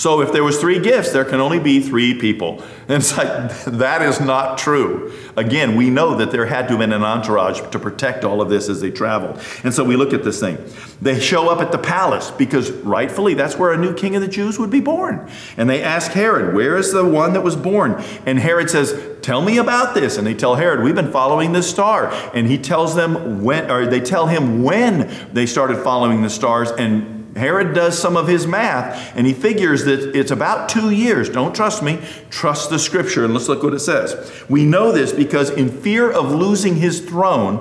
So 0.00 0.22
if 0.22 0.32
there 0.32 0.42
was 0.42 0.58
three 0.58 0.78
gifts, 0.78 1.12
there 1.12 1.26
can 1.26 1.40
only 1.40 1.58
be 1.58 1.78
three 1.78 2.14
people. 2.14 2.62
And 2.88 3.02
it's 3.02 3.14
like, 3.18 3.54
that 3.66 4.00
is 4.00 4.18
not 4.18 4.56
true. 4.56 5.12
Again, 5.36 5.76
we 5.76 5.90
know 5.90 6.14
that 6.14 6.30
there 6.30 6.46
had 6.46 6.68
to 6.68 6.70
have 6.70 6.78
been 6.78 6.94
an 6.94 7.02
entourage 7.02 7.60
to 7.70 7.78
protect 7.78 8.24
all 8.24 8.40
of 8.40 8.48
this 8.48 8.70
as 8.70 8.80
they 8.80 8.90
traveled. 8.90 9.38
And 9.62 9.74
so 9.74 9.84
we 9.84 9.96
look 9.96 10.14
at 10.14 10.24
this 10.24 10.40
thing. 10.40 10.56
They 11.02 11.20
show 11.20 11.50
up 11.50 11.60
at 11.60 11.70
the 11.70 11.76
palace 11.76 12.30
because 12.30 12.70
rightfully 12.70 13.34
that's 13.34 13.58
where 13.58 13.74
a 13.74 13.76
new 13.76 13.92
king 13.92 14.16
of 14.16 14.22
the 14.22 14.28
Jews 14.28 14.58
would 14.58 14.70
be 14.70 14.80
born. 14.80 15.30
And 15.58 15.68
they 15.68 15.82
ask 15.82 16.12
Herod, 16.12 16.54
where 16.54 16.78
is 16.78 16.92
the 16.92 17.04
one 17.04 17.34
that 17.34 17.42
was 17.42 17.54
born? 17.54 18.02
And 18.24 18.38
Herod 18.38 18.70
says, 18.70 18.98
tell 19.20 19.42
me 19.42 19.58
about 19.58 19.92
this. 19.92 20.16
And 20.16 20.26
they 20.26 20.32
tell 20.32 20.54
Herod, 20.54 20.82
we've 20.82 20.94
been 20.94 21.12
following 21.12 21.52
this 21.52 21.68
star. 21.68 22.10
And 22.32 22.46
he 22.46 22.56
tells 22.56 22.94
them 22.94 23.44
when, 23.44 23.70
or 23.70 23.84
they 23.84 24.00
tell 24.00 24.28
him 24.28 24.62
when 24.62 25.14
they 25.34 25.44
started 25.44 25.76
following 25.84 26.22
the 26.22 26.30
stars 26.30 26.70
and 26.70 27.19
Herod 27.40 27.74
does 27.74 27.98
some 27.98 28.16
of 28.16 28.28
his 28.28 28.46
math 28.46 29.16
and 29.16 29.26
he 29.26 29.32
figures 29.32 29.84
that 29.86 30.14
it's 30.14 30.30
about 30.30 30.68
two 30.68 30.90
years. 30.90 31.28
Don't 31.28 31.54
trust 31.54 31.82
me, 31.82 31.98
trust 32.30 32.70
the 32.70 32.78
scripture. 32.78 33.24
And 33.24 33.34
let's 33.34 33.48
look 33.48 33.62
what 33.62 33.74
it 33.74 33.80
says. 33.80 34.44
We 34.48 34.64
know 34.64 34.92
this 34.92 35.12
because, 35.12 35.50
in 35.50 35.70
fear 35.70 36.10
of 36.10 36.30
losing 36.30 36.76
his 36.76 37.00
throne, 37.00 37.56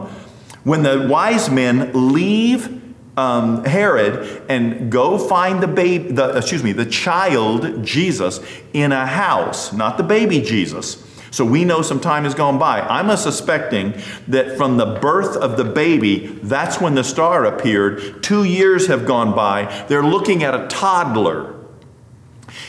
when 0.63 0.83
the 0.83 1.07
wise 1.09 1.50
men 1.50 1.91
leave 2.13 2.79
um, 3.17 3.65
Herod 3.65 4.43
and 4.50 4.91
go 4.91 5.17
find 5.17 5.63
the 5.63 5.67
baby, 5.67 6.15
excuse 6.36 6.63
me, 6.63 6.74
the 6.74 6.86
child 6.86 7.83
Jesus 7.83 8.39
in 8.74 8.91
a 8.91 9.05
house, 9.05 9.74
not 9.74 9.98
the 9.98 10.03
baby 10.03 10.41
Jesus 10.41 11.03
so 11.31 11.45
we 11.45 11.63
know 11.63 11.81
some 11.81 12.00
time 12.00 12.24
has 12.24 12.33
gone 12.33 12.57
by. 12.57 12.81
I'm 12.81 13.15
suspecting 13.17 13.93
that 14.27 14.57
from 14.57 14.77
the 14.77 14.98
birth 15.00 15.36
of 15.36 15.57
the 15.57 15.63
baby, 15.63 16.27
that's 16.43 16.81
when 16.81 16.95
the 16.95 17.03
star 17.03 17.45
appeared. 17.45 18.24
Two 18.24 18.43
years 18.43 18.88
have 18.88 19.05
gone 19.05 19.36
by. 19.36 19.86
They're 19.88 20.03
looking 20.03 20.43
at 20.43 20.55
a 20.55 20.67
toddler. 20.67 21.55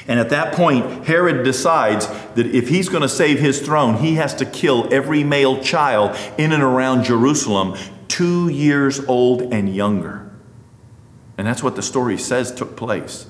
And 0.06 0.20
at 0.20 0.30
that 0.30 0.54
point, 0.54 1.06
Herod 1.06 1.44
decides 1.44 2.06
that 2.34 2.46
if 2.46 2.68
he's 2.68 2.88
going 2.88 3.02
to 3.02 3.08
save 3.08 3.38
his 3.38 3.60
throne, 3.60 3.96
he 3.96 4.16
has 4.16 4.34
to 4.36 4.44
kill 4.44 4.92
every 4.92 5.24
male 5.24 5.62
child 5.62 6.16
in 6.36 6.52
and 6.52 6.62
around 6.62 7.04
Jerusalem, 7.04 7.76
two 8.08 8.48
years 8.48 9.00
old 9.04 9.52
and 9.54 9.74
younger. 9.74 10.30
And 11.38 11.46
that's 11.46 11.62
what 11.62 11.76
the 11.76 11.82
story 11.82 12.18
says 12.18 12.52
took 12.52 12.76
place. 12.76 13.26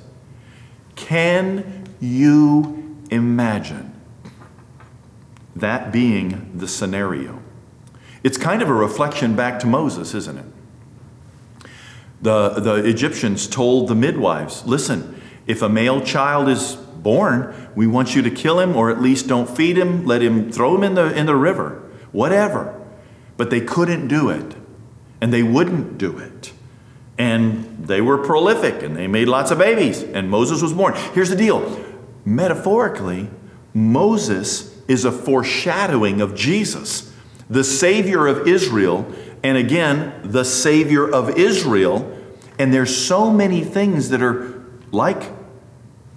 Can 0.97 1.87
you 2.01 2.97
imagine? 3.11 4.00
That 5.57 5.93
being 5.93 6.51
the 6.55 6.69
scenario. 6.69 7.43
It's 8.23 8.37
kind 8.37 8.63
of 8.63 8.69
a 8.69 8.75
reflection 8.75 9.35
back 9.35 9.59
to 9.61 9.67
Moses, 9.67 10.15
isn't 10.15 10.39
it? 10.39 10.45
The, 12.23 12.51
the 12.61 12.75
Egyptians 12.75 13.47
told 13.47 13.89
the 13.89 13.95
midwives 13.95 14.65
listen, 14.67 15.21
if 15.47 15.63
a 15.63 15.69
male 15.69 16.01
child 16.03 16.49
is 16.49 16.75
born, 16.75 17.55
we 17.75 17.87
want 17.87 18.15
you 18.15 18.23
to 18.23 18.31
kill 18.31 18.61
him 18.61 18.77
or 18.77 18.91
at 18.91 19.01
least 19.01 19.27
don't 19.27 19.49
feed 19.49 19.79
him, 19.79 20.05
let 20.05 20.23
him 20.23 20.53
throw 20.53 20.75
him 20.77 20.85
in 20.85 20.95
the, 20.95 21.17
in 21.17 21.27
the 21.27 21.37
river, 21.37 21.83
whatever. 22.13 22.77
But 23.37 23.49
they 23.49 23.63
couldn't 23.63 24.09
do 24.09 24.29
it, 24.29 24.55
and 25.21 25.33
they 25.33 25.43
wouldn't 25.43 25.97
do 25.97 26.19
it. 26.19 26.53
And 27.17 27.87
they 27.87 28.01
were 28.01 28.19
prolific 28.19 28.83
and 28.83 28.97
they 28.97 29.07
made 29.07 29.29
lots 29.29 29.51
of 29.51 29.59
babies, 29.59 30.03
and 30.03 30.31
Moses 30.31 30.63
was 30.63 30.73
born. 30.75 30.95
Here's 31.15 31.31
the 31.31 31.37
deal 31.37 31.85
metaphorically, 32.25 33.31
Moses 33.73 34.70
is 34.89 35.05
a 35.05 35.13
foreshadowing 35.13 36.21
of 36.21 36.35
Jesus, 36.35 37.13
the 37.49 37.65
Savior 37.65 38.27
of 38.27 38.47
Israel, 38.47 39.11
and 39.43 39.57
again, 39.57 40.21
the 40.25 40.45
Savior 40.45 41.09
of 41.09 41.39
Israel. 41.39 42.17
And 42.59 42.75
there's 42.75 42.95
so 42.95 43.31
many 43.31 43.65
things 43.65 44.11
that 44.11 44.23
are 44.23 44.63
like 44.93 45.33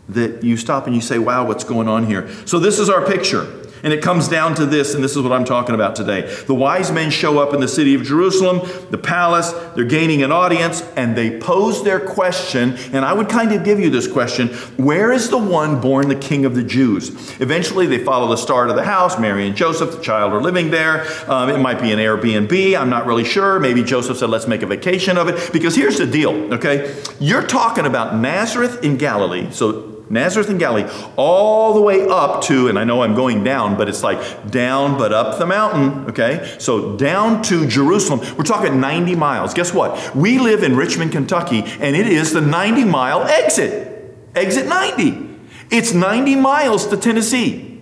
that 0.09 0.43
you 0.43 0.57
stop 0.57 0.87
and 0.87 0.95
you 0.95 1.01
say, 1.01 1.17
wow, 1.17 1.47
what's 1.47 1.63
going 1.63 1.87
on 1.87 2.05
here? 2.05 2.29
So, 2.45 2.59
this 2.59 2.79
is 2.79 2.89
our 2.89 3.05
picture. 3.05 3.62
And 3.83 3.91
it 3.91 4.01
comes 4.01 4.29
down 4.29 4.55
to 4.55 4.65
this, 4.65 4.95
and 4.95 5.03
this 5.03 5.11
is 5.11 5.21
what 5.21 5.33
I'm 5.33 5.43
talking 5.43 5.75
about 5.75 5.95
today. 5.95 6.21
The 6.45 6.53
wise 6.53 6.89
men 6.89 7.11
show 7.11 7.39
up 7.39 7.53
in 7.53 7.59
the 7.59 7.67
city 7.67 7.93
of 7.95 8.03
Jerusalem, 8.03 8.61
the 8.91 8.97
palace, 8.97 9.51
they're 9.75 9.83
gaining 9.83 10.23
an 10.23 10.31
audience, 10.31 10.81
and 10.95 11.17
they 11.17 11.37
pose 11.37 11.83
their 11.83 11.99
question. 11.99 12.77
And 12.93 13.03
I 13.03 13.11
would 13.11 13.27
kind 13.27 13.51
of 13.51 13.65
give 13.65 13.81
you 13.81 13.89
this 13.89 14.09
question 14.09 14.47
Where 14.77 15.11
is 15.11 15.29
the 15.29 15.37
one 15.37 15.81
born 15.81 16.07
the 16.07 16.15
king 16.15 16.45
of 16.45 16.55
the 16.55 16.63
Jews? 16.63 17.09
Eventually, 17.41 17.85
they 17.85 18.01
follow 18.03 18.29
the 18.29 18.37
star 18.37 18.67
to 18.67 18.73
the 18.73 18.85
house. 18.85 19.19
Mary 19.19 19.47
and 19.47 19.55
Joseph, 19.55 19.91
the 19.91 20.01
child, 20.01 20.31
are 20.31 20.41
living 20.41 20.71
there. 20.71 21.05
Um, 21.29 21.49
it 21.49 21.59
might 21.59 21.81
be 21.81 21.91
an 21.91 21.99
Airbnb. 21.99 22.79
I'm 22.79 22.89
not 22.89 23.05
really 23.05 23.25
sure. 23.25 23.59
Maybe 23.59 23.83
Joseph 23.83 24.17
said, 24.17 24.29
Let's 24.29 24.47
make 24.47 24.61
a 24.61 24.67
vacation 24.67 25.17
of 25.17 25.27
it. 25.27 25.51
Because 25.51 25.75
here's 25.75 25.97
the 25.97 26.07
deal, 26.07 26.53
okay? 26.53 26.95
You're 27.19 27.45
talking 27.45 27.85
about 27.85 28.15
Nazareth 28.15 28.81
in 28.83 28.95
Galilee. 28.97 29.51
So 29.51 29.92
Nazareth 30.13 30.49
and 30.49 30.59
Galilee, 30.59 30.89
all 31.15 31.73
the 31.73 31.81
way 31.81 32.07
up 32.07 32.43
to, 32.43 32.67
and 32.67 32.77
I 32.77 32.83
know 32.83 33.01
I'm 33.01 33.15
going 33.15 33.43
down, 33.43 33.75
but 33.75 33.89
it's 33.89 34.03
like 34.03 34.49
down 34.51 34.97
but 34.97 35.11
up 35.11 35.39
the 35.39 35.45
mountain, 35.45 36.05
okay? 36.09 36.55
So 36.59 36.95
down 36.95 37.41
to 37.43 37.67
Jerusalem. 37.67 38.19
We're 38.37 38.43
talking 38.43 38.79
90 38.79 39.15
miles. 39.15 39.53
Guess 39.53 39.73
what? 39.73 40.15
We 40.15 40.39
live 40.39 40.63
in 40.63 40.75
Richmond, 40.75 41.11
Kentucky, 41.11 41.63
and 41.79 41.95
it 41.95 42.07
is 42.07 42.31
the 42.31 42.41
90 42.41 42.85
mile 42.85 43.23
exit. 43.23 44.15
Exit 44.35 44.67
90. 44.67 45.29
It's 45.71 45.93
90 45.93 46.35
miles 46.35 46.87
to 46.87 46.97
Tennessee. 46.97 47.81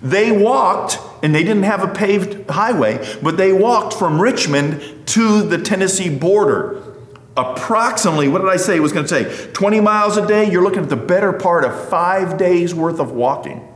They 0.00 0.30
walked, 0.30 0.98
and 1.22 1.34
they 1.34 1.42
didn't 1.42 1.64
have 1.64 1.82
a 1.82 1.88
paved 1.88 2.48
highway, 2.48 3.16
but 3.22 3.36
they 3.36 3.52
walked 3.52 3.94
from 3.94 4.20
Richmond 4.20 5.06
to 5.06 5.42
the 5.42 5.58
Tennessee 5.58 6.10
border 6.10 6.93
approximately, 7.36 8.28
what 8.28 8.40
did 8.40 8.50
I 8.50 8.56
say 8.56 8.76
it 8.76 8.80
was 8.80 8.92
going 8.92 9.06
to 9.06 9.08
say? 9.08 9.52
20 9.52 9.80
miles 9.80 10.16
a 10.16 10.26
day, 10.26 10.50
you're 10.50 10.62
looking 10.62 10.82
at 10.82 10.88
the 10.88 10.96
better 10.96 11.32
part 11.32 11.64
of 11.64 11.88
five 11.88 12.38
days 12.38 12.74
worth 12.74 13.00
of 13.00 13.12
walking 13.12 13.68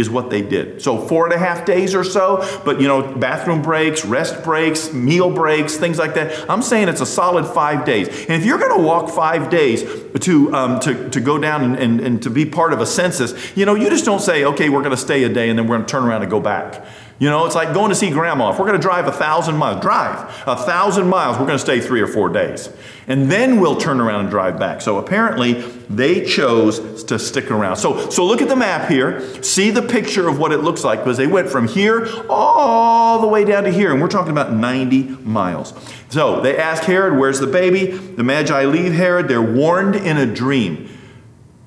is 0.00 0.08
what 0.08 0.30
they 0.30 0.40
did. 0.40 0.80
So 0.80 0.98
four 0.98 1.26
and 1.26 1.34
a 1.34 1.38
half 1.38 1.66
days 1.66 1.94
or 1.94 2.04
so, 2.04 2.38
but 2.64 2.80
you 2.80 2.88
know, 2.88 3.02
bathroom 3.16 3.60
breaks, 3.60 4.02
rest 4.04 4.42
breaks, 4.42 4.92
meal 4.94 5.30
breaks, 5.30 5.76
things 5.76 5.98
like 5.98 6.14
that. 6.14 6.48
I'm 6.48 6.62
saying 6.62 6.88
it's 6.88 7.02
a 7.02 7.06
solid 7.06 7.46
five 7.46 7.84
days. 7.84 8.08
And 8.08 8.30
if 8.30 8.46
you're 8.46 8.58
going 8.58 8.78
to 8.78 8.82
walk 8.82 9.10
five 9.10 9.50
days 9.50 9.84
to, 10.20 10.54
um, 10.54 10.80
to, 10.80 11.10
to 11.10 11.20
go 11.20 11.36
down 11.36 11.62
and, 11.62 11.76
and, 11.76 12.00
and 12.00 12.22
to 12.22 12.30
be 12.30 12.46
part 12.46 12.72
of 12.72 12.80
a 12.80 12.86
census, 12.86 13.54
you 13.54 13.66
know, 13.66 13.74
you 13.74 13.90
just 13.90 14.06
don't 14.06 14.20
say, 14.20 14.44
okay, 14.44 14.70
we're 14.70 14.80
going 14.80 14.90
to 14.92 14.96
stay 14.96 15.22
a 15.24 15.28
day 15.28 15.50
and 15.50 15.58
then 15.58 15.66
we're 15.66 15.76
going 15.76 15.86
to 15.86 15.90
turn 15.90 16.04
around 16.04 16.22
and 16.22 16.30
go 16.30 16.40
back. 16.40 16.82
You 17.20 17.28
know, 17.28 17.44
it's 17.44 17.54
like 17.54 17.74
going 17.74 17.90
to 17.90 17.94
see 17.94 18.08
grandma. 18.10 18.50
If 18.50 18.58
we're 18.58 18.64
going 18.64 18.80
to 18.80 18.82
drive 18.82 19.06
a 19.06 19.12
thousand 19.12 19.58
miles, 19.58 19.82
drive 19.82 20.42
a 20.46 20.56
thousand 20.56 21.06
miles, 21.06 21.38
we're 21.38 21.44
going 21.44 21.58
to 21.58 21.62
stay 21.62 21.78
three 21.78 22.00
or 22.00 22.06
four 22.06 22.30
days. 22.30 22.70
And 23.06 23.30
then 23.30 23.60
we'll 23.60 23.76
turn 23.76 24.00
around 24.00 24.20
and 24.20 24.30
drive 24.30 24.58
back. 24.58 24.80
So 24.80 24.96
apparently 24.96 25.60
they 25.90 26.24
chose 26.24 27.04
to 27.04 27.18
stick 27.18 27.50
around. 27.50 27.76
So, 27.76 28.08
so 28.08 28.24
look 28.24 28.40
at 28.40 28.48
the 28.48 28.56
map 28.56 28.88
here. 28.88 29.20
See 29.42 29.70
the 29.70 29.82
picture 29.82 30.28
of 30.28 30.38
what 30.38 30.50
it 30.50 30.60
looks 30.60 30.82
like 30.82 31.00
because 31.00 31.18
they 31.18 31.26
went 31.26 31.50
from 31.50 31.68
here 31.68 32.08
all 32.30 33.20
the 33.20 33.28
way 33.28 33.44
down 33.44 33.64
to 33.64 33.70
here. 33.70 33.92
And 33.92 34.00
we're 34.00 34.08
talking 34.08 34.32
about 34.32 34.54
90 34.54 35.02
miles. 35.22 35.74
So 36.08 36.40
they 36.40 36.56
ask 36.56 36.84
Herod, 36.84 37.18
where's 37.18 37.38
the 37.38 37.46
baby? 37.46 37.90
The 37.90 38.24
Magi 38.24 38.64
leave 38.64 38.94
Herod. 38.94 39.28
They're 39.28 39.42
warned 39.42 39.94
in 39.94 40.16
a 40.16 40.24
dream 40.24 40.88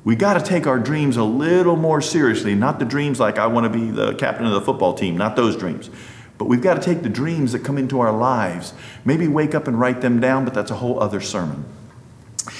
we 0.03 0.15
got 0.15 0.33
to 0.33 0.41
take 0.41 0.67
our 0.67 0.79
dreams 0.79 1.15
a 1.15 1.23
little 1.23 1.75
more 1.75 2.01
seriously. 2.01 2.55
Not 2.55 2.79
the 2.79 2.85
dreams 2.85 3.19
like 3.19 3.37
I 3.37 3.47
want 3.47 3.65
to 3.65 3.69
be 3.69 3.89
the 3.89 4.13
captain 4.15 4.45
of 4.45 4.51
the 4.51 4.61
football 4.61 4.93
team, 4.93 5.15
not 5.17 5.35
those 5.35 5.55
dreams. 5.55 5.89
But 6.37 6.45
we've 6.45 6.61
got 6.61 6.73
to 6.73 6.81
take 6.81 7.03
the 7.03 7.09
dreams 7.09 7.53
that 7.53 7.59
come 7.59 7.77
into 7.77 7.99
our 7.99 8.11
lives. 8.11 8.73
Maybe 9.05 9.27
wake 9.27 9.55
up 9.55 9.67
and 9.67 9.79
write 9.79 10.01
them 10.01 10.19
down, 10.19 10.43
but 10.43 10.53
that's 10.53 10.71
a 10.71 10.75
whole 10.75 10.99
other 10.99 11.21
sermon. 11.21 11.63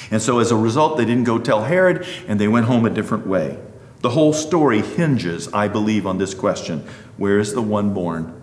And 0.10 0.22
so 0.22 0.40
as 0.40 0.52
a 0.52 0.56
result, 0.56 0.98
they 0.98 1.06
didn't 1.06 1.26
go 1.26 1.38
tell 1.38 1.64
Herod 1.64 2.08
and 2.28 2.40
they 2.40 2.48
went 2.48 2.68
home 2.68 2.86
a 2.86 2.90
different 2.90 3.28
way. 3.28 3.60
The 4.00 4.12
whole 4.12 4.34
story 4.34 4.82
hinges, 4.82 5.52
I 5.54 5.68
believe, 5.68 6.06
on 6.06 6.18
this 6.18 6.34
question 6.34 6.82
Where 7.18 7.40
is 7.40 7.54
the 7.54 7.62
one 7.62 7.94
born 7.94 8.42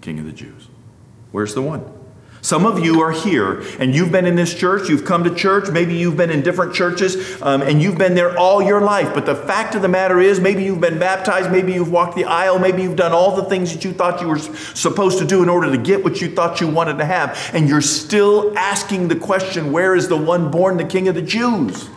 King 0.00 0.20
of 0.20 0.26
the 0.26 0.32
Jews? 0.32 0.68
Where's 1.32 1.54
the 1.54 1.62
one? 1.62 1.95
Some 2.46 2.64
of 2.64 2.78
you 2.78 3.00
are 3.00 3.10
here 3.10 3.64
and 3.80 3.92
you've 3.92 4.12
been 4.12 4.24
in 4.24 4.36
this 4.36 4.54
church, 4.54 4.88
you've 4.88 5.04
come 5.04 5.24
to 5.24 5.34
church, 5.34 5.68
maybe 5.68 5.96
you've 5.96 6.16
been 6.16 6.30
in 6.30 6.42
different 6.42 6.72
churches, 6.72 7.42
um, 7.42 7.60
and 7.60 7.82
you've 7.82 7.98
been 7.98 8.14
there 8.14 8.38
all 8.38 8.62
your 8.62 8.80
life. 8.80 9.12
But 9.12 9.26
the 9.26 9.34
fact 9.34 9.74
of 9.74 9.82
the 9.82 9.88
matter 9.88 10.20
is, 10.20 10.38
maybe 10.38 10.62
you've 10.62 10.80
been 10.80 11.00
baptized, 11.00 11.50
maybe 11.50 11.72
you've 11.72 11.90
walked 11.90 12.14
the 12.14 12.24
aisle, 12.24 12.60
maybe 12.60 12.84
you've 12.84 12.94
done 12.94 13.10
all 13.10 13.34
the 13.34 13.46
things 13.46 13.74
that 13.74 13.84
you 13.84 13.92
thought 13.92 14.20
you 14.20 14.28
were 14.28 14.38
supposed 14.38 15.18
to 15.18 15.24
do 15.24 15.42
in 15.42 15.48
order 15.48 15.72
to 15.72 15.76
get 15.76 16.04
what 16.04 16.20
you 16.20 16.30
thought 16.30 16.60
you 16.60 16.68
wanted 16.68 16.98
to 16.98 17.04
have, 17.04 17.50
and 17.52 17.68
you're 17.68 17.80
still 17.80 18.56
asking 18.56 19.08
the 19.08 19.16
question 19.16 19.72
where 19.72 19.96
is 19.96 20.06
the 20.06 20.16
one 20.16 20.48
born 20.48 20.76
the 20.76 20.84
King 20.84 21.08
of 21.08 21.16
the 21.16 21.22
Jews? 21.22 21.90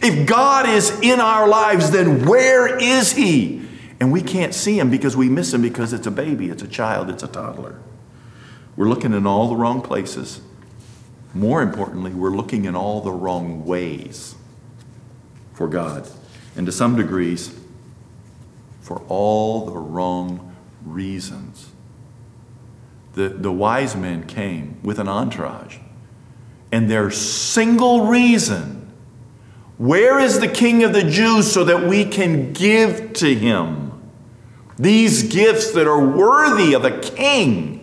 If 0.00 0.24
God 0.28 0.68
is 0.68 0.96
in 1.00 1.18
our 1.18 1.48
lives, 1.48 1.90
then 1.90 2.26
where 2.26 2.78
is 2.78 3.10
He? 3.10 3.66
And 3.98 4.12
we 4.12 4.22
can't 4.22 4.54
see 4.54 4.78
Him 4.78 4.88
because 4.88 5.16
we 5.16 5.28
miss 5.28 5.52
Him 5.52 5.62
because 5.62 5.92
it's 5.92 6.06
a 6.06 6.12
baby, 6.12 6.48
it's 6.48 6.62
a 6.62 6.68
child, 6.68 7.10
it's 7.10 7.24
a 7.24 7.28
toddler. 7.28 7.80
We're 8.78 8.88
looking 8.88 9.12
in 9.12 9.26
all 9.26 9.48
the 9.48 9.56
wrong 9.56 9.82
places. 9.82 10.40
More 11.34 11.62
importantly, 11.62 12.14
we're 12.14 12.30
looking 12.30 12.64
in 12.64 12.76
all 12.76 13.00
the 13.00 13.10
wrong 13.10 13.64
ways 13.64 14.36
for 15.52 15.66
God. 15.66 16.08
And 16.56 16.64
to 16.64 16.70
some 16.70 16.94
degrees, 16.94 17.58
for 18.80 19.02
all 19.08 19.66
the 19.66 19.76
wrong 19.76 20.54
reasons. 20.84 21.70
The, 23.14 23.30
the 23.30 23.50
wise 23.50 23.96
men 23.96 24.24
came 24.28 24.78
with 24.84 25.00
an 25.00 25.08
entourage, 25.08 25.78
and 26.70 26.88
their 26.88 27.10
single 27.10 28.06
reason 28.06 28.92
Where 29.76 30.20
is 30.20 30.38
the 30.38 30.46
King 30.46 30.84
of 30.84 30.92
the 30.92 31.02
Jews 31.02 31.50
so 31.50 31.64
that 31.64 31.82
we 31.82 32.04
can 32.04 32.52
give 32.52 33.12
to 33.14 33.34
him 33.34 34.00
these 34.78 35.24
gifts 35.24 35.72
that 35.72 35.88
are 35.88 36.06
worthy 36.06 36.74
of 36.74 36.84
a 36.84 37.00
king? 37.00 37.77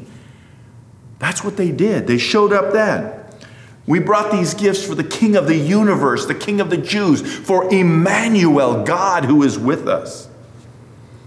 That's 1.26 1.44
what 1.44 1.58
they 1.58 1.72
did. 1.72 2.06
They 2.06 2.20
showed 2.20 2.54
up 2.54 2.72
then. 2.72 3.12
We 3.88 3.98
brought 3.98 4.32
these 4.32 4.54
gifts 4.54 4.86
for 4.86 4.94
the 4.94 5.04
King 5.04 5.36
of 5.36 5.48
the 5.48 5.56
universe, 5.56 6.28
the 6.28 6.36
King 6.36 6.62
of 6.62 6.70
the 6.70 6.78
Jews, 6.78 7.20
for 7.24 7.74
Emmanuel, 7.74 8.84
God 8.84 9.26
who 9.26 9.42
is 9.42 9.58
with 9.58 9.88
us. 9.88 10.30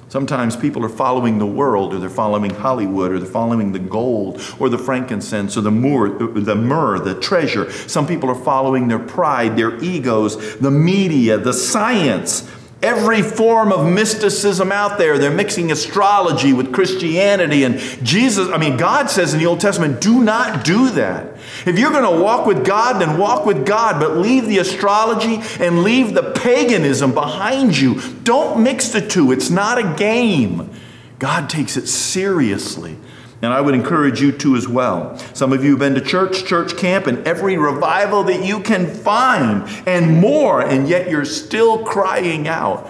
Sometimes 0.08 0.54
people 0.54 0.84
are 0.84 0.88
following 0.88 1.38
the 1.38 1.46
world, 1.46 1.92
or 1.92 1.98
they're 1.98 2.08
following 2.08 2.50
Hollywood, 2.54 3.10
or 3.10 3.18
they're 3.18 3.28
following 3.28 3.72
the 3.72 3.80
gold, 3.80 4.40
or 4.60 4.68
the 4.68 4.78
frankincense, 4.78 5.56
or 5.56 5.62
the 5.62 5.72
myrrh, 5.72 6.10
the, 6.16 6.54
myrrh, 6.54 7.00
the 7.00 7.18
treasure. 7.18 7.68
Some 7.72 8.06
people 8.06 8.30
are 8.30 8.36
following 8.36 8.86
their 8.86 9.00
pride, 9.00 9.56
their 9.56 9.82
egos, 9.82 10.58
the 10.58 10.70
media, 10.70 11.38
the 11.38 11.52
science, 11.52 12.48
every 12.82 13.22
form 13.22 13.72
of 13.72 13.90
mysticism 13.92 14.70
out 14.70 14.98
there. 14.98 15.18
They're 15.18 15.30
mixing 15.30 15.72
astrology 15.72 16.52
with 16.52 16.72
Christianity. 16.72 17.64
And 17.64 17.78
Jesus, 18.04 18.48
I 18.48 18.58
mean, 18.58 18.76
God 18.76 19.10
says 19.10 19.34
in 19.34 19.40
the 19.40 19.46
Old 19.46 19.60
Testament, 19.60 20.00
do 20.00 20.22
not 20.22 20.64
do 20.64 20.90
that. 20.90 21.36
If 21.66 21.78
you're 21.78 21.90
going 21.90 22.16
to 22.16 22.22
walk 22.22 22.46
with 22.46 22.64
God, 22.64 23.00
then 23.00 23.18
walk 23.18 23.46
with 23.46 23.66
God, 23.66 23.98
but 24.00 24.18
leave 24.18 24.46
the 24.46 24.58
astrology 24.58 25.40
and 25.62 25.82
leave 25.82 26.14
the 26.14 26.30
paganism 26.32 27.12
behind 27.14 27.76
you. 27.76 28.00
Don't 28.22 28.62
mix 28.62 28.88
the 28.88 29.00
two. 29.00 29.32
It's 29.32 29.50
not 29.50 29.78
a 29.78 29.94
game. 29.96 30.70
God 31.18 31.50
takes 31.50 31.76
it 31.76 31.88
seriously. 31.88 32.96
And 33.40 33.52
I 33.52 33.60
would 33.60 33.74
encourage 33.74 34.20
you 34.20 34.32
to 34.32 34.56
as 34.56 34.66
well. 34.66 35.16
Some 35.32 35.52
of 35.52 35.62
you 35.62 35.70
have 35.70 35.78
been 35.78 35.94
to 35.94 36.00
church, 36.00 36.44
church 36.44 36.76
camp, 36.76 37.06
and 37.06 37.26
every 37.26 37.56
revival 37.56 38.24
that 38.24 38.44
you 38.44 38.60
can 38.60 38.86
find 38.86 39.68
and 39.86 40.20
more, 40.20 40.60
and 40.60 40.88
yet 40.88 41.08
you're 41.08 41.24
still 41.24 41.84
crying 41.84 42.48
out, 42.48 42.88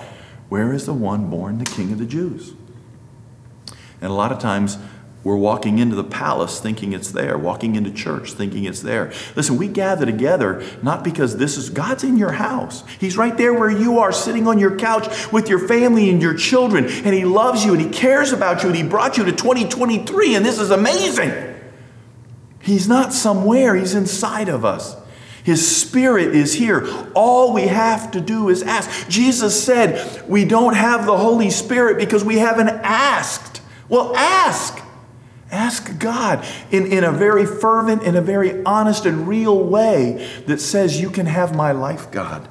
Where 0.49 0.73
is 0.73 0.87
the 0.87 0.95
one 0.95 1.29
born 1.29 1.59
the 1.59 1.67
King 1.67 1.93
of 1.93 1.99
the 1.99 2.07
Jews? 2.07 2.55
And 4.01 4.11
a 4.11 4.15
lot 4.15 4.33
of 4.33 4.39
times, 4.39 4.79
we're 5.29 5.37
walking 5.37 5.79
into 5.79 5.95
the 5.95 6.03
palace 6.03 6.59
thinking 6.59 6.95
it's 6.95 7.11
there, 7.11 7.37
walking 7.37 7.77
into 7.77 7.91
church 7.91 8.33
thinking 8.33 8.65
it's 8.65 8.81
there. 8.81 9.13
Listen, 9.37 9.59
we 9.59 9.69
gather 9.69 10.07
together 10.07 10.65
not 10.83 11.05
because 11.05 11.37
this 11.37 11.59
is 11.59 11.69
God's 11.69 12.03
in 12.03 12.17
your 12.17 12.33
house. 12.33 12.83
He's 12.99 13.19
right 13.19 13.37
there 13.37 13.53
where 13.53 13.71
you 13.71 13.99
are, 13.99 14.11
sitting 14.11 14.47
on 14.47 14.59
your 14.59 14.77
couch 14.77 15.31
with 15.31 15.51
your 15.51 15.59
family 15.69 16.09
and 16.09 16.23
your 16.23 16.33
children, 16.33 16.87
and 16.87 17.15
He 17.15 17.27
loves 17.27 17.63
you 17.63 17.75
and 17.75 17.83
He 17.83 17.91
cares 17.91 18.33
about 18.33 18.63
you 18.63 18.71
and 18.71 18.79
He 18.79 18.83
brought 18.83 19.19
you 19.19 19.25
to 19.27 19.33
2023, 19.33 20.35
and 20.35 20.47
this 20.47 20.59
is 20.59 20.71
amazing. 20.71 21.31
He's 22.63 22.89
not 22.89 23.13
somewhere, 23.13 23.75
He's 23.75 23.95
inside 23.95 24.49
of 24.49 24.65
us. 24.65 24.97
His 25.45 25.77
Spirit 25.77 26.35
is 26.35 26.55
here. 26.55 26.89
All 27.15 27.53
we 27.53 27.67
have 27.67 28.13
to 28.13 28.23
do 28.23 28.49
is 28.49 28.63
ask. 28.63 29.11
Jesus 29.11 29.63
said, 29.63 30.27
We 30.27 30.47
don't 30.47 30.75
have 30.75 31.05
the 31.05 31.19
Holy 31.19 31.51
Spirit 31.51 31.99
because 31.99 32.25
we 32.25 32.39
haven't 32.39 32.69
asked. 32.69 33.61
Well, 33.91 34.17
ask. 34.17 34.83
Ask 35.51 35.99
God 35.99 36.47
in, 36.71 36.87
in 36.87 37.05
a 37.05 37.13
very 37.13 37.47
fervent, 37.47 38.03
in 38.03 38.17
a 38.17 38.21
very 38.21 38.63
honest 38.65 39.07
and 39.07 39.27
real 39.27 39.65
way 39.65 40.43
that 40.47 40.61
says, 40.61 41.01
You 41.01 41.11
can 41.11 41.27
have 41.27 41.57
my 41.57 41.73
life, 41.73 42.11
God. 42.11 42.49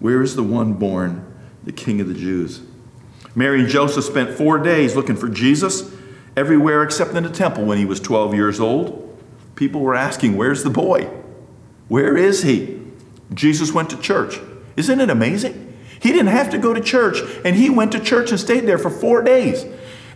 Where 0.00 0.22
is 0.22 0.36
the 0.36 0.42
one 0.42 0.74
born, 0.74 1.26
the 1.64 1.72
King 1.72 2.00
of 2.00 2.08
the 2.08 2.14
Jews? 2.14 2.62
Mary 3.34 3.60
and 3.60 3.68
Joseph 3.68 4.04
spent 4.04 4.30
four 4.30 4.58
days 4.58 4.96
looking 4.96 5.16
for 5.16 5.28
Jesus 5.28 5.94
everywhere 6.36 6.82
except 6.82 7.14
in 7.14 7.22
the 7.22 7.30
temple 7.30 7.64
when 7.64 7.78
he 7.78 7.84
was 7.84 8.00
12 8.00 8.34
years 8.34 8.60
old. 8.60 9.06
People 9.56 9.80
were 9.80 9.94
asking, 9.94 10.36
Where's 10.36 10.62
the 10.62 10.70
boy? 10.70 11.08
Where 11.88 12.16
is 12.16 12.42
he? 12.42 12.80
Jesus 13.32 13.72
went 13.72 13.90
to 13.90 13.96
church. 13.98 14.40
Isn't 14.76 15.00
it 15.00 15.10
amazing? 15.10 15.76
He 16.00 16.12
didn't 16.12 16.28
have 16.28 16.50
to 16.50 16.58
go 16.58 16.72
to 16.72 16.80
church, 16.80 17.18
and 17.44 17.54
he 17.54 17.68
went 17.68 17.92
to 17.92 18.00
church 18.00 18.30
and 18.30 18.40
stayed 18.40 18.60
there 18.60 18.78
for 18.78 18.90
four 18.90 19.22
days. 19.22 19.64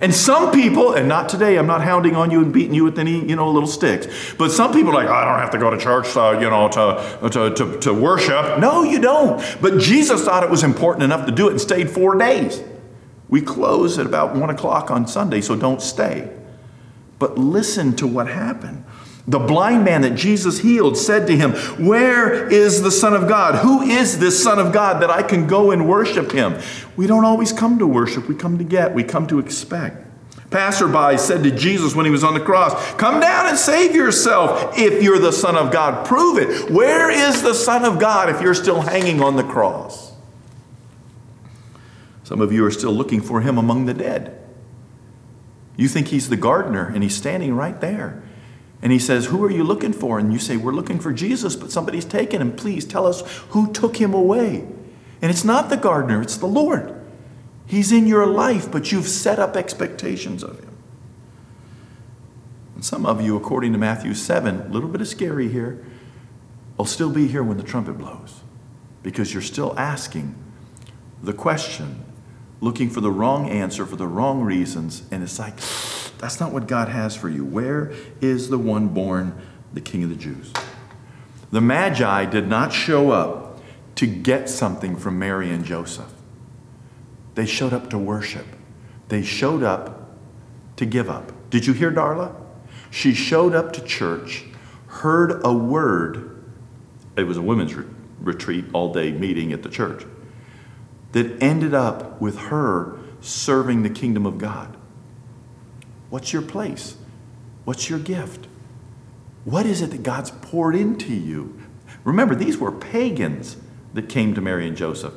And 0.01 0.15
some 0.15 0.53
people, 0.53 0.95
and 0.95 1.09
not 1.09 1.29
today, 1.29 1.57
I'm 1.57 1.67
not 1.67 1.83
hounding 1.83 2.17
on 2.17 2.31
you 2.31 2.41
and 2.43 2.53
beating 2.53 2.75
you 2.75 2.85
with 2.85 2.99
any, 2.99 3.27
you 3.27 3.37
know, 3.37 3.51
little 3.51 3.69
sticks. 3.69 4.35
But 4.37 4.51
some 4.51 4.73
people 4.73 4.91
are 4.91 4.95
like, 4.95 5.09
I 5.09 5.25
don't 5.25 5.39
have 5.39 5.51
to 5.53 5.59
go 5.59 5.71
to 5.71 5.79
church, 5.79 6.17
uh, 6.17 6.39
you 6.41 6.51
know, 6.51 6.69
to, 6.69 7.29
to, 7.31 7.55
to, 7.55 7.79
to 7.81 7.95
worship. 7.95 8.59
No, 8.59 8.83
you 8.83 9.01
don't. 9.01 9.43
But 9.61 9.79
Jesus 9.79 10.25
thought 10.25 10.43
it 10.43 10.51
was 10.51 10.65
important 10.65 11.05
enough 11.05 11.27
to 11.27 11.33
do 11.33 11.49
it 11.49 11.53
and 11.53 11.61
stayed 11.61 11.91
four 11.91 12.19
days. 12.19 12.63
We 13.29 13.41
close 13.41 13.99
at 13.99 14.07
about 14.07 14.35
one 14.35 14.51
o'clock 14.51 14.91
on 14.91 15.07
Sunday, 15.07 15.41
so 15.41 15.57
don't 15.57 15.81
stay. 15.81 16.31
But 17.19 17.39
listen 17.39 17.97
to 17.97 18.07
what 18.07 18.29
happened. 18.29 18.85
The 19.27 19.39
blind 19.39 19.85
man 19.85 20.03
that 20.03 20.17
Jesus 20.17 20.59
healed 20.59 20.99
said 20.99 21.27
to 21.29 21.37
him, 21.37 21.53
Where 21.87 22.47
is 22.47 22.83
the 22.83 22.91
Son 22.91 23.15
of 23.15 23.27
God? 23.27 23.55
Who 23.57 23.81
is 23.81 24.19
this 24.19 24.43
Son 24.43 24.59
of 24.59 24.73
God 24.73 25.01
that 25.03 25.09
I 25.09 25.23
can 25.23 25.47
go 25.47 25.71
and 25.71 25.89
worship 25.89 26.31
him? 26.31 26.59
We 26.97 27.07
don't 27.07 27.25
always 27.25 27.53
come 27.53 27.79
to 27.79 27.87
worship, 27.87 28.29
we 28.29 28.35
come 28.35 28.59
to 28.59 28.65
get, 28.65 28.93
we 28.93 29.03
come 29.03 29.27
to 29.29 29.39
expect. 29.39 30.05
Passerby 30.51 31.19
said 31.19 31.43
to 31.43 31.51
Jesus 31.51 31.97
when 31.97 32.05
he 32.05 32.13
was 32.13 32.23
on 32.23 32.35
the 32.35 32.41
cross, 32.41 32.75
Come 32.95 33.19
down 33.19 33.49
and 33.49 33.59
save 33.59 33.95
yourself 33.95 34.79
if 34.79 35.03
you're 35.03 35.19
the 35.19 35.33
Son 35.33 35.57
of 35.57 35.73
God. 35.73 36.07
Prove 36.07 36.39
it. 36.39 36.71
Where 36.71 37.11
is 37.11 37.43
the 37.43 37.55
Son 37.55 37.85
of 37.85 37.99
God 37.99 38.29
if 38.29 38.43
you're 38.43 38.55
still 38.55 38.83
hanging 38.83 39.23
on 39.23 39.37
the 39.37 39.43
cross? 39.43 40.13
Some 42.25 42.41
of 42.41 42.53
you 42.53 42.65
are 42.65 42.71
still 42.71 42.93
looking 42.93 43.21
for 43.21 43.41
him 43.41 43.59
among 43.59 43.87
the 43.87 43.95
dead. 43.95 44.41
You 45.77 45.89
think 45.89 46.09
he's 46.09 46.29
the 46.29 46.37
gardener, 46.37 46.87
and 46.87 47.03
he's 47.03 47.17
standing 47.17 47.55
right 47.55 47.81
there. 47.81 48.23
And 48.85 48.93
he 48.93 48.99
says, 48.99 49.27
Who 49.27 49.43
are 49.43 49.51
you 49.51 49.65
looking 49.65 49.95
for? 49.95 50.19
And 50.19 50.33
you 50.33 50.39
say, 50.39 50.59
We're 50.59 50.73
looking 50.73 51.01
for 51.01 51.13
Jesus, 51.13 51.57
but 51.57 51.73
somebody's 51.73 52.05
taken 52.05 52.41
him. 52.41 52.55
Please 52.55 52.85
tell 52.85 53.07
us 53.07 53.23
who 53.49 53.73
took 53.73 53.97
him 53.97 54.13
away. 54.13 54.69
And 55.23 55.31
it's 55.31 55.45
not 55.45 55.71
the 55.71 55.79
gardener, 55.79 56.21
it's 56.21 56.37
the 56.37 56.47
Lord. 56.47 57.01
He's 57.67 57.91
in 57.91 58.07
your 58.07 58.27
life, 58.27 58.71
but 58.71 58.93
you've 58.93 59.09
set 59.09 59.39
up 59.39 59.57
expectations 59.57 60.45
of 60.45 60.61
him. 60.61 60.77
And 62.75 62.85
some 62.85 63.07
of 63.07 63.23
you, 63.23 63.37
according 63.37 63.73
to 63.73 63.79
Matthew 63.79 64.13
7, 64.13 64.61
a 64.61 64.69
little 64.69 64.91
bit 64.91 65.01
of 65.01 65.09
scary 65.09 65.49
here, 65.49 65.83
will 66.77 66.85
still 66.85 67.11
be 67.11 67.27
here 67.27 67.43
when 67.43 67.57
the 67.57 67.63
trumpet 67.63 67.97
blows 67.97 68.43
because 69.03 69.33
you're 69.33 69.43
still 69.43 69.75
asking 69.79 70.35
the 71.23 71.33
question, 71.33 72.05
looking 72.65 72.89
for 72.89 73.03
the 73.03 73.11
wrong 73.11 73.49
answer 73.51 73.85
for 73.85 73.97
the 73.97 74.07
wrong 74.07 74.43
reasons. 74.43 75.03
And 75.11 75.23
it's 75.23 75.39
like, 75.39 75.55
that's 76.19 76.41
not 76.41 76.51
what 76.51 76.67
God 76.67 76.89
has 76.89 77.15
for 77.15 77.29
you. 77.29 77.45
Where 77.45 77.93
is 78.21 78.49
the 78.49 78.59
one 78.59 78.89
born, 78.89 79.41
the 79.75 79.83
King 79.83 80.03
of 80.03 80.09
the 80.09 80.17
Jews? 80.17 80.53
The 81.53 81.61
Magi 81.61 82.25
did 82.25 82.49
not 82.49 82.73
show 82.73 83.11
up 83.11 83.61
to 83.97 84.07
get 84.07 84.49
something 84.49 84.97
from 84.97 85.19
Mary 85.19 85.51
and 85.51 85.65
Joseph. 85.65 86.11
They 87.35 87.47
showed 87.47 87.73
up 87.73 87.91
to 87.91 87.99
worship. 87.99 88.47
They 89.09 89.23
showed 89.23 89.63
up 89.63 90.17
to 90.77 90.87
give 90.87 91.11
up. 91.11 91.33
Did 91.51 91.67
you 91.67 91.75
hear 91.75 91.93
Darla? 91.93 92.35
She 92.91 93.13
showed 93.13 93.55
up 93.55 93.73
to 93.75 93.83
church, 93.83 94.45
heard 94.87 95.45
a 95.45 95.53
word. 95.53 96.43
It 97.17 97.25
was 97.25 97.37
a 97.37 97.43
women's 97.43 97.75
re- 97.75 97.87
retreat, 98.21 98.65
all 98.73 98.93
day 98.93 99.13
meeting 99.13 99.53
at 99.53 99.63
the 99.63 99.69
church, 99.69 100.07
that 101.15 101.41
ended 101.41 101.73
up 101.73 102.21
with 102.21 102.37
her 102.37 102.99
serving 103.21 103.85
the 103.85 103.91
kingdom 103.91 104.27
of 104.27 104.37
God. 104.37 104.77
What's 106.11 106.33
your 106.33 106.43
place? 106.43 106.97
What's 107.65 107.89
your 107.89 108.01
gift? 108.01 108.49
What 109.45 109.65
is 109.65 109.81
it 109.81 109.93
that 109.93 110.03
God's 110.03 110.33
poured 110.33 110.75
into 110.75 111.15
you? 111.15 111.57
Remember, 112.03 112.35
these 112.35 112.59
were 112.59 112.73
pagans 112.73 113.57
that 113.95 114.09
came 114.09 114.35
to 114.35 114.41
Mary 114.41 114.67
and 114.67 114.77
Joseph. 114.77 115.15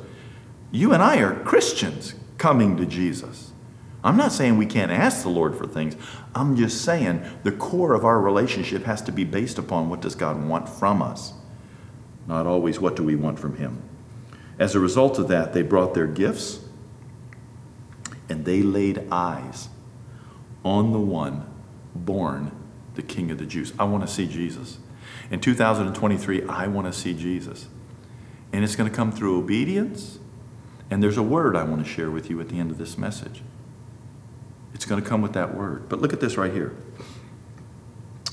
You 0.70 0.92
and 0.92 1.02
I 1.02 1.18
are 1.18 1.42
Christians 1.42 2.14
coming 2.38 2.76
to 2.76 2.86
Jesus. 2.86 3.50
I'm 4.04 4.16
not 4.16 4.30
saying 4.30 4.56
we 4.56 4.66
can't 4.66 4.92
ask 4.92 5.24
the 5.24 5.30
Lord 5.30 5.56
for 5.56 5.66
things. 5.66 5.96
I'm 6.32 6.54
just 6.54 6.82
saying 6.84 7.24
the 7.42 7.50
core 7.50 7.94
of 7.94 8.04
our 8.04 8.20
relationship 8.20 8.84
has 8.84 9.02
to 9.02 9.12
be 9.12 9.24
based 9.24 9.58
upon 9.58 9.88
what 9.88 10.00
does 10.00 10.14
God 10.14 10.46
want 10.46 10.68
from 10.68 11.02
us, 11.02 11.32
not 12.28 12.46
always 12.46 12.78
what 12.78 12.94
do 12.94 13.02
we 13.02 13.16
want 13.16 13.40
from 13.40 13.56
Him. 13.56 13.82
As 14.58 14.74
a 14.74 14.80
result 14.80 15.18
of 15.18 15.28
that, 15.28 15.52
they 15.52 15.62
brought 15.62 15.94
their 15.94 16.06
gifts 16.06 16.60
and 18.28 18.44
they 18.44 18.62
laid 18.62 19.06
eyes 19.10 19.68
on 20.64 20.92
the 20.92 20.98
one 20.98 21.46
born 21.94 22.52
the 22.94 23.02
King 23.02 23.30
of 23.30 23.38
the 23.38 23.46
Jews. 23.46 23.72
I 23.78 23.84
want 23.84 24.06
to 24.06 24.12
see 24.12 24.26
Jesus. 24.26 24.78
In 25.30 25.40
2023, 25.40 26.44
I 26.46 26.66
want 26.66 26.86
to 26.86 26.92
see 26.92 27.14
Jesus. 27.14 27.68
And 28.52 28.64
it's 28.64 28.76
going 28.76 28.90
to 28.90 28.94
come 28.94 29.12
through 29.12 29.38
obedience. 29.38 30.18
And 30.90 31.02
there's 31.02 31.16
a 31.16 31.22
word 31.22 31.54
I 31.54 31.62
want 31.62 31.84
to 31.84 31.90
share 31.90 32.10
with 32.10 32.28
you 32.30 32.40
at 32.40 32.48
the 32.48 32.58
end 32.58 32.70
of 32.70 32.78
this 32.78 32.98
message. 32.98 33.42
It's 34.74 34.84
going 34.84 35.02
to 35.02 35.08
come 35.08 35.22
with 35.22 35.34
that 35.34 35.54
word. 35.54 35.88
But 35.88 36.00
look 36.00 36.12
at 36.12 36.20
this 36.20 36.36
right 36.36 36.52
here. 36.52 36.76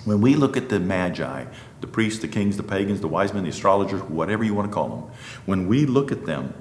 When 0.06 0.22
we 0.22 0.36
look 0.36 0.56
at 0.56 0.70
the 0.70 0.80
magi, 0.80 1.46
the 1.82 1.88
priests, 1.88 2.20
the 2.20 2.28
kings, 2.28 2.58
the 2.58 2.64
pagans, 2.64 3.02
the 3.02 3.08
wise 3.08 3.34
men, 3.34 3.44
the 3.44 3.50
astrologers, 3.50 4.02
whatever 4.04 4.44
you 4.44 4.54
want 4.54 4.70
to 4.70 4.74
call 4.74 4.90
them, 4.90 5.04
when 5.46 5.68
we 5.68 5.86
look 5.86 6.12
at 6.12 6.26
them, 6.26 6.54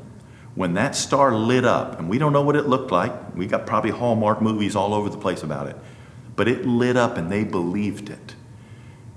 when 0.54 0.74
that 0.74 0.96
star 0.96 1.35
lit 1.35 1.64
up, 1.64 1.98
and 1.98 2.09
we 2.09 2.18
don't 2.18 2.33
know 2.33 2.42
what 2.42 2.57
it 2.57 2.66
looked 2.66 2.90
like, 2.90 3.35
we 3.35 3.46
got 3.46 3.66
probably 3.66 3.90
Hallmark 3.90 4.40
movies 4.40 4.74
all 4.74 4.94
over 4.94 5.09
the 5.09 5.18
place 5.18 5.42
about 5.42 5.66
it, 5.66 5.76
but 6.37 6.48
it 6.48 6.64
lit 6.64 6.96
up 6.96 7.16
and 7.16 7.30
they 7.30 7.44
believed 7.44 8.09
it. 8.09 8.35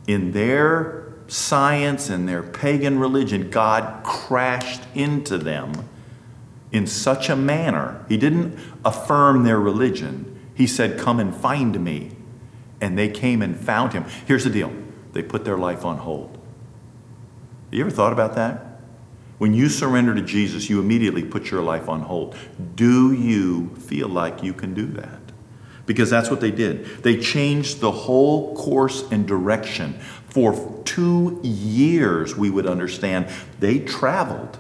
In 0.07 0.31
their 0.31 1.13
science 1.27 2.09
and 2.09 2.27
their 2.27 2.43
pagan 2.43 2.99
religion, 2.99 3.49
God 3.49 4.03
crashed 4.03 4.81
into 4.95 5.37
them 5.37 5.87
in 6.71 6.87
such 6.87 7.29
a 7.29 7.35
manner. 7.35 8.03
He 8.09 8.17
didn't 8.17 8.57
affirm 8.83 9.43
their 9.43 9.59
religion, 9.59 10.33
He 10.53 10.67
said, 10.67 10.99
Come 10.99 11.19
and 11.19 11.35
find 11.35 11.83
me. 11.83 12.16
And 12.79 12.97
they 12.97 13.09
came 13.09 13.41
and 13.41 13.57
found 13.57 13.93
Him. 13.93 14.05
Here's 14.25 14.43
the 14.43 14.49
deal 14.49 14.71
they 15.13 15.23
put 15.23 15.45
their 15.45 15.57
life 15.57 15.83
on 15.83 15.97
hold. 15.97 16.37
You 17.71 17.81
ever 17.81 17.91
thought 17.91 18.13
about 18.13 18.35
that? 18.35 18.67
When 19.37 19.53
you 19.53 19.69
surrender 19.69 20.15
to 20.15 20.21
Jesus, 20.21 20.69
you 20.69 20.79
immediately 20.79 21.23
put 21.23 21.51
your 21.51 21.61
life 21.61 21.89
on 21.89 22.01
hold. 22.01 22.35
Do 22.75 23.13
you 23.13 23.69
feel 23.75 24.07
like 24.07 24.41
you 24.41 24.53
can 24.53 24.73
do 24.73 24.87
that? 24.87 25.19
Because 25.85 26.09
that's 26.09 26.29
what 26.29 26.41
they 26.41 26.51
did. 26.51 26.85
They 27.03 27.17
changed 27.17 27.79
the 27.79 27.91
whole 27.91 28.55
course 28.55 29.03
and 29.11 29.27
direction. 29.27 29.99
For 30.29 30.81
two 30.85 31.39
years, 31.43 32.35
we 32.35 32.49
would 32.49 32.65
understand, 32.65 33.27
they 33.59 33.79
traveled, 33.79 34.57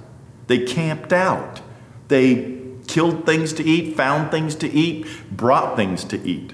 they 0.47 0.59
camped 0.59 1.11
out, 1.11 1.61
they 2.07 2.61
killed 2.87 3.25
things 3.25 3.53
to 3.53 3.63
eat, 3.63 3.95
found 3.95 4.31
things 4.31 4.55
to 4.55 4.69
eat, 4.69 5.05
brought 5.31 5.75
things 5.75 6.03
to 6.05 6.21
eat. 6.25 6.53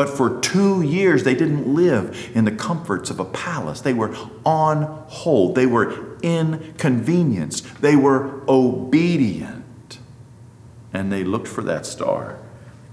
But 0.00 0.08
for 0.08 0.40
two 0.40 0.80
years, 0.80 1.24
they 1.24 1.34
didn't 1.34 1.74
live 1.74 2.30
in 2.34 2.46
the 2.46 2.52
comforts 2.52 3.10
of 3.10 3.20
a 3.20 3.24
palace. 3.26 3.82
They 3.82 3.92
were 3.92 4.16
on 4.46 5.04
hold. 5.08 5.54
They 5.54 5.66
were 5.66 6.16
inconvenienced. 6.22 7.82
They 7.82 7.96
were 7.96 8.40
obedient. 8.48 9.98
And 10.94 11.12
they 11.12 11.22
looked 11.22 11.48
for 11.48 11.60
that 11.64 11.84
star 11.84 12.38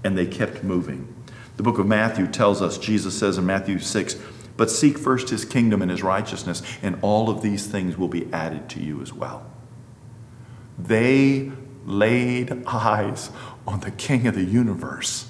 and 0.04 0.18
they 0.18 0.26
kept 0.26 0.62
moving. 0.62 1.14
The 1.56 1.62
book 1.62 1.78
of 1.78 1.86
Matthew 1.86 2.26
tells 2.26 2.60
us, 2.60 2.76
Jesus 2.76 3.18
says 3.18 3.38
in 3.38 3.46
Matthew 3.46 3.78
6, 3.78 4.16
but 4.58 4.70
seek 4.70 4.98
first 4.98 5.30
his 5.30 5.46
kingdom 5.46 5.80
and 5.80 5.90
his 5.90 6.02
righteousness, 6.02 6.62
and 6.82 6.98
all 7.00 7.30
of 7.30 7.40
these 7.40 7.66
things 7.66 7.96
will 7.96 8.08
be 8.08 8.30
added 8.34 8.68
to 8.68 8.82
you 8.82 9.00
as 9.00 9.14
well. 9.14 9.50
They 10.78 11.52
laid 11.86 12.66
eyes 12.66 13.30
on 13.66 13.80
the 13.80 13.92
king 13.92 14.26
of 14.26 14.34
the 14.34 14.44
universe 14.44 15.27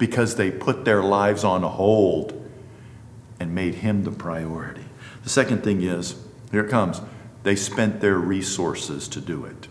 because 0.00 0.34
they 0.34 0.50
put 0.50 0.84
their 0.84 1.02
lives 1.02 1.44
on 1.44 1.62
hold 1.62 2.50
and 3.38 3.54
made 3.54 3.76
him 3.76 4.02
the 4.02 4.10
priority. 4.10 4.84
The 5.22 5.28
second 5.28 5.62
thing 5.62 5.82
is 5.82 6.16
here 6.50 6.64
it 6.64 6.70
comes 6.70 7.00
they 7.42 7.56
spent 7.56 8.00
their 8.00 8.18
resources 8.18 9.08
to 9.08 9.20
do 9.20 9.44
it. 9.44 9.68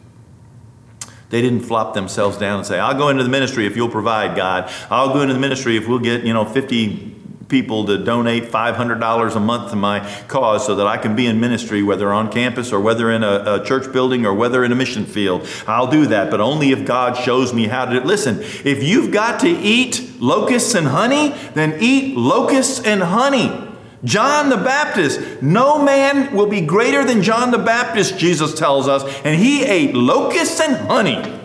They 1.30 1.42
didn't 1.42 1.62
flop 1.62 1.94
themselves 1.94 2.38
down 2.38 2.58
and 2.58 2.66
say, 2.66 2.80
I'll 2.80 2.98
go 2.98 3.10
into 3.10 3.24
the 3.24 3.30
ministry 3.30 3.68
if 3.68 3.76
you'll 3.76 3.90
provide, 3.90 4.36
God. 4.36 4.72
I'll 4.90 5.14
go 5.14 5.22
into 5.22 5.36
the 5.36 5.40
ministry 5.40 5.78
if 5.78 5.88
we'll 5.88 6.00
get, 6.00 6.24
you 6.24 6.34
know, 6.34 6.46
50 6.46 7.19
people 7.50 7.86
to 7.88 7.98
donate 7.98 8.44
$500 8.44 9.36
a 9.36 9.40
month 9.40 9.72
to 9.72 9.76
my 9.76 10.00
cause 10.28 10.66
so 10.66 10.76
that 10.76 10.88
I 10.88 10.98
can 10.98 11.16
be 11.16 11.26
in 11.26 11.40
ministry, 11.40 11.82
whether 11.84 12.14
on 12.14 12.32
campus 12.32 12.72
or 12.72 12.80
whether 12.80 13.12
in 13.12 13.24
a, 13.24 13.56
a, 13.56 13.66
church 13.66 13.92
building 13.92 14.26
or 14.26 14.34
whether 14.34 14.64
in 14.64 14.72
a 14.72 14.76
mission 14.76 15.06
field. 15.06 15.48
I'll 15.68 15.90
do 15.90 16.06
that, 16.08 16.30
but 16.30 16.40
only 16.40 16.72
if 16.72 16.86
God 16.86 17.18
shows 17.18 17.54
me 17.54 17.68
how 17.68 17.86
to. 17.86 18.00
Listen, 18.02 18.40
if 18.40 18.84
you've 18.84 19.12
got 19.12 19.40
to 19.42 19.50
eat 19.50 20.10
locusts 20.20 20.76
and 20.76 20.88
honey, 20.88 21.36
then 21.56 21.78
eat 21.82 22.16
locusts 22.16 22.86
and 22.86 23.02
honey. 23.02 23.68
John 24.04 24.50
the 24.50 24.58
Baptist, 24.58 25.42
no 25.42 25.84
man 25.84 26.34
will 26.34 26.48
be 26.48 26.62
greater 26.62 27.04
than 27.04 27.22
John 27.22 27.52
the 27.52 27.58
Baptist, 27.58 28.18
Jesus 28.18 28.54
tells 28.54 28.88
us, 28.88 29.04
and 29.26 29.38
he 29.38 29.64
ate 29.66 29.94
locusts 29.94 30.62
and 30.62 30.78
honey. 30.88 31.40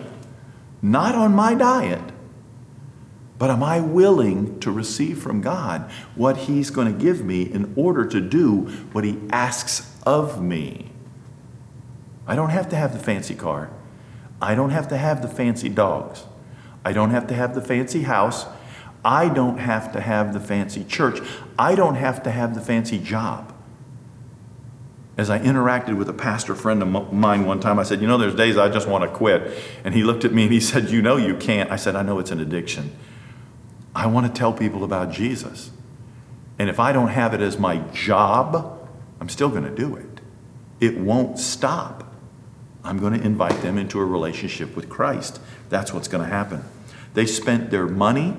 Not 0.81 1.15
on 1.15 1.33
my 1.33 1.55
diet. 1.55 2.14
But 3.37 3.49
am 3.49 3.63
I 3.63 3.81
willing 3.81 4.59
to 4.61 4.71
receive 4.71 5.21
from 5.21 5.41
God 5.41 5.89
what 6.15 6.37
He's 6.37 6.69
going 6.69 6.91
to 6.91 6.97
give 6.97 7.23
me 7.23 7.43
in 7.43 7.73
order 7.75 8.05
to 8.05 8.21
do 8.21 8.61
what 8.91 9.03
He 9.03 9.19
asks 9.29 9.95
of 10.05 10.41
me? 10.41 10.91
I 12.27 12.35
don't 12.35 12.49
have 12.49 12.69
to 12.69 12.75
have 12.75 12.93
the 12.93 12.99
fancy 12.99 13.35
car. 13.35 13.69
I 14.41 14.55
don't 14.55 14.71
have 14.71 14.87
to 14.89 14.97
have 14.97 15.21
the 15.21 15.27
fancy 15.27 15.69
dogs. 15.69 16.25
I 16.83 16.93
don't 16.93 17.11
have 17.11 17.27
to 17.27 17.33
have 17.33 17.55
the 17.55 17.61
fancy 17.61 18.03
house. 18.03 18.45
I 19.03 19.29
don't 19.29 19.57
have 19.57 19.91
to 19.93 20.01
have 20.01 20.33
the 20.33 20.39
fancy 20.39 20.83
church. 20.83 21.19
I 21.59 21.75
don't 21.75 21.95
have 21.95 22.23
to 22.23 22.31
have 22.31 22.55
the 22.55 22.61
fancy 22.61 22.97
job. 22.97 23.53
As 25.17 25.29
I 25.29 25.39
interacted 25.39 25.97
with 25.97 26.09
a 26.09 26.13
pastor 26.13 26.55
friend 26.55 26.81
of 26.81 27.13
mine 27.13 27.45
one 27.45 27.59
time, 27.59 27.79
I 27.79 27.83
said, 27.83 28.01
You 28.01 28.07
know, 28.07 28.17
there's 28.17 28.35
days 28.35 28.57
I 28.57 28.67
just 28.69 28.87
want 28.87 29.03
to 29.03 29.09
quit. 29.09 29.51
And 29.83 29.93
he 29.93 30.03
looked 30.03 30.25
at 30.25 30.33
me 30.33 30.43
and 30.43 30.51
he 30.51 30.59
said, 30.59 30.89
You 30.89 31.01
know, 31.01 31.17
you 31.17 31.35
can't. 31.35 31.71
I 31.71 31.75
said, 31.75 31.95
I 31.95 32.01
know 32.01 32.19
it's 32.19 32.31
an 32.31 32.39
addiction. 32.39 32.91
I 33.95 34.07
want 34.07 34.27
to 34.27 34.37
tell 34.37 34.51
people 34.51 34.83
about 34.83 35.11
Jesus. 35.11 35.71
And 36.59 36.69
if 36.69 36.79
I 36.79 36.91
don't 36.91 37.07
have 37.07 37.33
it 37.33 37.39
as 37.39 37.57
my 37.57 37.77
job, 37.93 38.89
I'm 39.21 39.29
still 39.29 39.49
going 39.49 39.63
to 39.63 39.73
do 39.73 39.95
it. 39.95 40.19
It 40.81 40.97
won't 40.97 41.39
stop. 41.39 42.13
I'm 42.83 42.99
going 42.99 43.17
to 43.17 43.25
invite 43.25 43.61
them 43.61 43.77
into 43.77 43.99
a 43.99 44.05
relationship 44.05 44.75
with 44.75 44.89
Christ. 44.89 45.39
That's 45.69 45.93
what's 45.93 46.09
going 46.09 46.23
to 46.23 46.29
happen. 46.29 46.63
They 47.13 47.25
spent 47.25 47.71
their 47.71 47.87
money, 47.87 48.35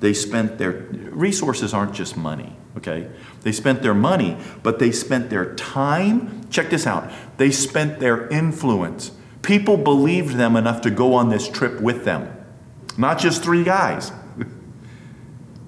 they 0.00 0.14
spent 0.14 0.56
their 0.58 0.72
resources 0.72 1.74
aren't 1.74 1.94
just 1.94 2.16
money, 2.16 2.56
okay? 2.78 3.10
They 3.42 3.52
spent 3.52 3.82
their 3.82 3.94
money, 3.94 4.38
but 4.62 4.78
they 4.78 4.90
spent 4.90 5.28
their 5.28 5.54
time. 5.54 6.48
Check 6.48 6.70
this 6.70 6.86
out. 6.86 7.12
They 7.36 7.50
spent 7.50 8.00
their 8.00 8.26
influence. 8.28 9.12
People 9.42 9.76
believed 9.76 10.36
them 10.36 10.56
enough 10.56 10.80
to 10.82 10.90
go 10.90 11.14
on 11.14 11.28
this 11.28 11.48
trip 11.48 11.80
with 11.80 12.04
them. 12.04 12.32
Not 12.96 13.18
just 13.18 13.42
three 13.42 13.62
guys 13.62 14.10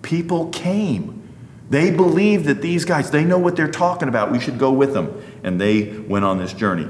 people 0.08 0.48
came. 0.48 1.22
They 1.68 1.90
believed 1.90 2.46
that 2.46 2.62
these 2.62 2.86
guys, 2.86 3.10
they 3.10 3.24
know 3.24 3.38
what 3.38 3.56
they're 3.56 3.70
talking 3.70 4.08
about. 4.08 4.32
We 4.32 4.40
should 4.40 4.58
go 4.58 4.72
with 4.72 4.94
them. 4.94 5.22
And 5.42 5.60
they 5.60 5.98
went 5.98 6.24
on 6.24 6.38
this 6.38 6.54
journey. 6.54 6.88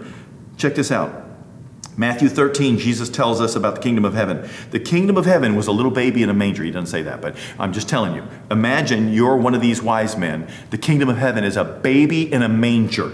Check 0.57 0.77
this 0.77 0.93
out. 0.93 1.25
Matthew 1.97 2.29
13, 2.29 2.79
Jesus 2.79 3.09
tells 3.09 3.41
us 3.41 3.57
about 3.57 3.75
the 3.75 3.81
kingdom 3.81 4.05
of 4.05 4.15
heaven. 4.15 4.49
The 4.71 4.79
kingdom 4.79 5.17
of 5.17 5.27
heaven 5.27 5.57
was 5.57 5.67
a 5.67 5.73
little 5.73 5.91
baby 5.91 6.23
in 6.23 6.31
a 6.31 6.35
manger. 6.35 6.63
He 6.63 6.71
doesn't 6.71 6.87
say 6.87 7.03
that, 7.03 7.21
but 7.21 7.35
I'm 7.59 7.73
just 7.73 7.89
telling 7.89 8.15
you. 8.15 8.23
Imagine 8.53 9.13
you're 9.13 9.37
one 9.37 9.57
of 9.57 9.61
these 9.61 9.83
wise 9.83 10.17
men. 10.17 10.47
The 10.71 10.79
kingdom 10.79 11.09
of 11.09 11.19
heaven 11.19 11.43
is 11.43 11.57
a 11.57 11.65
baby 11.65 12.33
in 12.33 12.45
a 12.45 12.49
manger. 12.49 13.11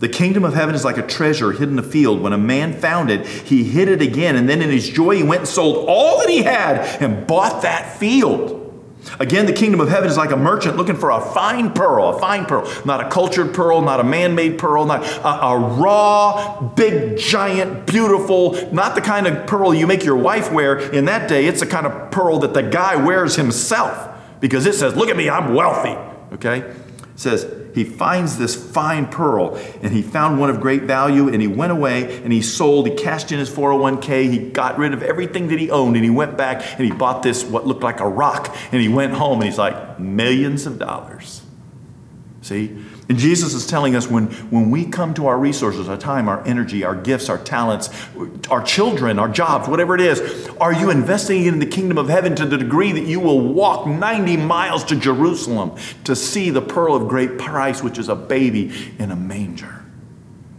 The 0.00 0.10
kingdom 0.10 0.44
of 0.44 0.52
heaven 0.52 0.74
is 0.74 0.84
like 0.84 0.98
a 0.98 1.06
treasure 1.06 1.52
hidden 1.52 1.78
in 1.78 1.84
a 1.84 1.88
field. 1.88 2.20
When 2.20 2.34
a 2.34 2.38
man 2.38 2.74
found 2.74 3.10
it, 3.10 3.26
he 3.26 3.64
hid 3.64 3.88
it 3.88 4.02
again, 4.02 4.36
and 4.36 4.46
then 4.46 4.60
in 4.60 4.68
his 4.68 4.90
joy, 4.90 5.16
he 5.16 5.22
went 5.22 5.40
and 5.40 5.48
sold 5.48 5.86
all 5.88 6.18
that 6.18 6.28
he 6.28 6.42
had 6.42 7.02
and 7.02 7.26
bought 7.26 7.62
that 7.62 7.98
field. 7.98 8.57
Again, 9.20 9.46
the 9.46 9.52
kingdom 9.52 9.80
of 9.80 9.88
heaven 9.88 10.08
is 10.08 10.16
like 10.16 10.30
a 10.30 10.36
merchant 10.36 10.76
looking 10.76 10.96
for 10.96 11.10
a 11.10 11.20
fine 11.20 11.72
pearl, 11.72 12.08
a 12.08 12.18
fine 12.18 12.46
pearl, 12.46 12.70
not 12.84 13.04
a 13.04 13.08
cultured 13.08 13.54
pearl, 13.54 13.80
not 13.80 14.00
a 14.00 14.04
man 14.04 14.34
made 14.34 14.58
pearl, 14.58 14.84
not 14.84 15.02
a, 15.04 15.46
a, 15.46 15.58
raw, 15.58 16.60
big, 16.76 17.16
giant, 17.18 17.86
beautiful, 17.86 18.52
not 18.72 18.94
the 18.94 19.00
kind 19.00 19.26
of 19.26 19.46
pearl 19.46 19.74
you 19.74 19.86
make 19.86 20.04
your 20.04 20.16
wife 20.16 20.52
wear. 20.52 20.78
In 20.78 21.06
that 21.06 21.28
day, 21.28 21.46
it's 21.46 21.60
the 21.60 21.66
kind 21.66 21.86
of 21.86 22.10
pearl 22.10 22.38
that 22.40 22.54
the 22.54 22.62
guy 22.62 22.96
wears 22.96 23.36
himself 23.36 24.16
because 24.40 24.66
it 24.66 24.74
says, 24.74 24.94
Look 24.94 25.08
at 25.08 25.16
me, 25.16 25.28
I'm 25.28 25.54
wealthy. 25.54 25.96
Okay? 26.34 26.58
It 26.58 26.76
says, 27.16 27.44
he 27.78 27.84
finds 27.84 28.38
this 28.38 28.54
fine 28.54 29.06
pearl 29.06 29.56
and 29.82 29.92
he 29.92 30.02
found 30.02 30.38
one 30.38 30.50
of 30.50 30.60
great 30.60 30.82
value 30.82 31.28
and 31.28 31.40
he 31.40 31.48
went 31.48 31.72
away 31.72 32.22
and 32.22 32.32
he 32.32 32.42
sold 32.42 32.86
he 32.86 32.94
cashed 32.94 33.32
in 33.32 33.38
his 33.38 33.48
401k 33.48 34.30
he 34.30 34.38
got 34.50 34.78
rid 34.78 34.92
of 34.92 35.02
everything 35.02 35.48
that 35.48 35.58
he 35.58 35.70
owned 35.70 35.96
and 35.96 36.04
he 36.04 36.10
went 36.10 36.36
back 36.36 36.62
and 36.78 36.84
he 36.84 36.92
bought 36.92 37.22
this 37.22 37.44
what 37.44 37.66
looked 37.66 37.82
like 37.82 38.00
a 38.00 38.08
rock 38.08 38.54
and 38.72 38.80
he 38.80 38.88
went 38.88 39.14
home 39.14 39.40
and 39.40 39.44
he's 39.44 39.58
like 39.58 39.98
millions 39.98 40.66
of 40.66 40.78
dollars. 40.78 41.42
See 42.42 42.76
and 43.08 43.16
Jesus 43.16 43.54
is 43.54 43.66
telling 43.66 43.96
us 43.96 44.08
when, 44.08 44.26
when 44.50 44.70
we 44.70 44.84
come 44.84 45.14
to 45.14 45.28
our 45.28 45.38
resources, 45.38 45.88
our 45.88 45.96
time, 45.96 46.28
our 46.28 46.46
energy, 46.46 46.84
our 46.84 46.94
gifts, 46.94 47.30
our 47.30 47.38
talents, 47.38 47.88
our 48.50 48.62
children, 48.62 49.18
our 49.18 49.28
jobs, 49.28 49.66
whatever 49.66 49.94
it 49.94 50.02
is, 50.02 50.48
are 50.60 50.74
you 50.74 50.90
investing 50.90 51.46
in 51.46 51.58
the 51.58 51.66
kingdom 51.66 51.96
of 51.96 52.08
heaven 52.08 52.36
to 52.36 52.44
the 52.44 52.58
degree 52.58 52.92
that 52.92 53.04
you 53.04 53.18
will 53.18 53.40
walk 53.40 53.86
90 53.86 54.36
miles 54.36 54.84
to 54.84 54.96
Jerusalem 54.96 55.74
to 56.04 56.14
see 56.14 56.50
the 56.50 56.60
pearl 56.60 56.94
of 56.94 57.08
great 57.08 57.38
price, 57.38 57.82
which 57.82 57.98
is 57.98 58.10
a 58.10 58.16
baby 58.16 58.92
in 58.98 59.10
a 59.10 59.16
manger? 59.16 59.87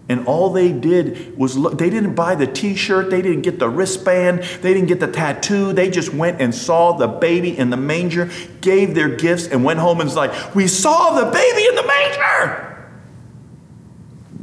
And 0.10 0.26
all 0.26 0.50
they 0.50 0.72
did 0.72 1.38
was 1.38 1.56
look, 1.56 1.78
they 1.78 1.92
didn't 1.92 2.16
buy 2.16 2.34
the 2.34 2.48
t 2.48 2.76
shirt, 2.76 3.12
they 3.12 3.22
didn't 3.22 3.44
get 3.44 3.60
the 3.60 3.70
wristband, 3.70 4.42
they 4.62 4.74
didn't 4.74 4.88
get 4.88 5.00
the 5.00 5.08
tattoo. 5.08 5.72
They 5.72 5.92
just 5.92 6.12
went 6.12 6.42
and 6.42 6.54
saw 6.54 6.94
the 6.94 7.08
baby 7.08 7.56
in 7.56 7.70
the 7.70 7.78
manger, 7.78 8.32
gave 8.62 8.96
their 8.96 9.16
gifts, 9.16 9.48
and 9.48 9.64
went 9.64 9.80
home 9.80 10.02
and 10.02 10.08
was 10.08 10.16
like, 10.16 10.56
We 10.56 10.68
saw 10.68 11.12
the 11.12 11.32
baby 11.32 11.68
in 11.68 11.76
the 11.76 11.86
manger. 11.86 12.66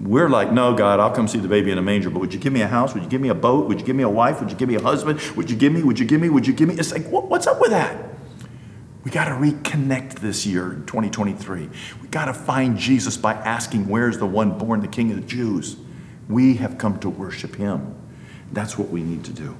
We're 0.02 0.28
like, 0.28 0.52
No, 0.52 0.72
God, 0.72 1.00
I'll 1.00 1.10
come 1.10 1.26
see 1.26 1.40
the 1.40 1.48
baby 1.48 1.70
in 1.70 1.76
the 1.76 1.82
manger, 1.82 2.10
but 2.10 2.20
would 2.20 2.32
you 2.32 2.38
give 2.38 2.52
me 2.52 2.62
a 2.62 2.68
house? 2.68 2.94
Would 2.94 3.02
you 3.02 3.08
give 3.08 3.20
me 3.20 3.30
a 3.30 3.34
boat? 3.34 3.66
Would 3.66 3.80
you 3.80 3.86
give 3.86 3.96
me 3.96 4.04
a 4.04 4.08
wife? 4.08 4.38
Would 4.38 4.52
you 4.52 4.56
give 4.56 4.68
me 4.68 4.76
a 4.76 4.82
husband? 4.82 5.20
Would 5.36 5.50
you 5.50 5.56
give 5.56 5.72
me? 5.72 5.82
Would 5.82 5.98
you 5.98 6.06
give 6.06 6.20
me? 6.20 6.28
Would 6.28 6.46
you 6.46 6.52
give 6.52 6.68
me? 6.68 6.76
It's 6.76 6.92
like, 6.92 7.06
what's 7.06 7.48
up 7.48 7.60
with 7.60 7.70
that? 7.70 8.15
We 9.06 9.12
got 9.12 9.26
to 9.26 9.34
reconnect 9.34 10.14
this 10.14 10.44
year 10.44 10.72
in 10.72 10.84
2023. 10.84 11.70
We 12.02 12.08
got 12.08 12.24
to 12.24 12.34
find 12.34 12.76
Jesus 12.76 13.16
by 13.16 13.34
asking, 13.34 13.86
Where's 13.86 14.18
the 14.18 14.26
one 14.26 14.58
born 14.58 14.80
the 14.80 14.88
King 14.88 15.12
of 15.12 15.16
the 15.18 15.26
Jews? 15.28 15.76
We 16.28 16.56
have 16.56 16.76
come 16.76 16.98
to 16.98 17.08
worship 17.08 17.54
him. 17.54 17.94
That's 18.50 18.76
what 18.76 18.88
we 18.88 19.04
need 19.04 19.22
to 19.26 19.32
do. 19.32 19.56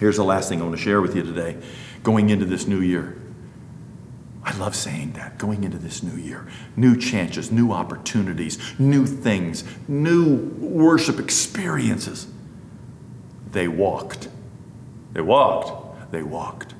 Here's 0.00 0.16
the 0.16 0.24
last 0.24 0.48
thing 0.48 0.60
I 0.60 0.64
want 0.64 0.76
to 0.76 0.82
share 0.82 1.00
with 1.00 1.14
you 1.14 1.22
today 1.22 1.58
going 2.02 2.28
into 2.30 2.44
this 2.44 2.66
new 2.66 2.80
year. 2.80 3.16
I 4.42 4.56
love 4.56 4.74
saying 4.74 5.12
that 5.12 5.38
going 5.38 5.62
into 5.62 5.78
this 5.78 6.02
new 6.02 6.20
year. 6.20 6.44
New 6.74 6.96
chances, 6.96 7.52
new 7.52 7.70
opportunities, 7.70 8.58
new 8.80 9.06
things, 9.06 9.62
new 9.86 10.38
worship 10.58 11.20
experiences. 11.20 12.26
They 13.52 13.68
walked. 13.68 14.26
They 15.12 15.20
walked. 15.20 16.10
They 16.10 16.24
walked. 16.24 16.74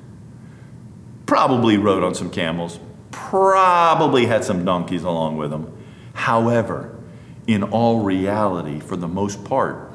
Probably 1.29 1.77
rode 1.77 2.03
on 2.03 2.15
some 2.15 2.31
camels, 2.31 2.79
probably 3.11 4.25
had 4.25 4.43
some 4.43 4.65
donkeys 4.65 5.03
along 5.03 5.37
with 5.37 5.51
them. 5.51 5.71
However, 6.15 6.97
in 7.45 7.61
all 7.61 7.99
reality, 7.99 8.79
for 8.79 8.95
the 8.95 9.07
most 9.07 9.43
part, 9.43 9.91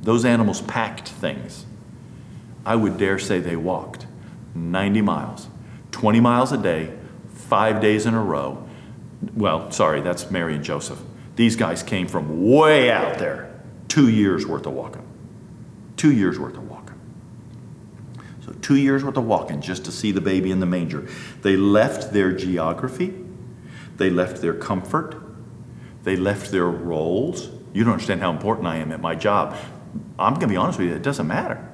those 0.00 0.24
animals 0.24 0.62
packed 0.62 1.06
things. 1.06 1.66
I 2.64 2.76
would 2.76 2.96
dare 2.96 3.18
say 3.18 3.40
they 3.40 3.56
walked 3.56 4.06
90 4.54 5.02
miles, 5.02 5.48
20 5.92 6.18
miles 6.18 6.50
a 6.50 6.56
day, 6.56 6.94
five 7.28 7.82
days 7.82 8.06
in 8.06 8.14
a 8.14 8.22
row. 8.22 8.66
Well, 9.34 9.70
sorry, 9.72 10.00
that's 10.00 10.30
Mary 10.30 10.54
and 10.54 10.64
Joseph. 10.64 11.02
These 11.36 11.56
guys 11.56 11.82
came 11.82 12.08
from 12.08 12.50
way 12.50 12.90
out 12.90 13.18
there. 13.18 13.54
Two 13.88 14.08
years 14.08 14.46
worth 14.46 14.64
of 14.64 14.72
walking. 14.72 15.06
Two 15.98 16.12
years 16.12 16.38
worth 16.38 16.56
of 16.56 16.62
walking. 16.62 16.69
Two 18.62 18.76
years 18.76 19.04
worth 19.04 19.16
of 19.16 19.24
walking 19.24 19.60
just 19.60 19.84
to 19.86 19.92
see 19.92 20.12
the 20.12 20.20
baby 20.20 20.50
in 20.50 20.60
the 20.60 20.66
manger. 20.66 21.08
They 21.42 21.56
left 21.56 22.12
their 22.12 22.32
geography, 22.32 23.14
they 23.96 24.10
left 24.10 24.40
their 24.42 24.54
comfort, 24.54 25.16
they 26.02 26.16
left 26.16 26.50
their 26.50 26.66
roles. 26.66 27.48
You 27.72 27.84
don't 27.84 27.92
understand 27.92 28.20
how 28.20 28.30
important 28.30 28.66
I 28.66 28.76
am 28.76 28.92
at 28.92 29.00
my 29.00 29.14
job. 29.14 29.56
I'm 30.18 30.34
going 30.34 30.48
to 30.48 30.48
be 30.48 30.56
honest 30.56 30.78
with 30.78 30.88
you, 30.88 30.94
it 30.94 31.02
doesn't 31.02 31.26
matter. 31.26 31.66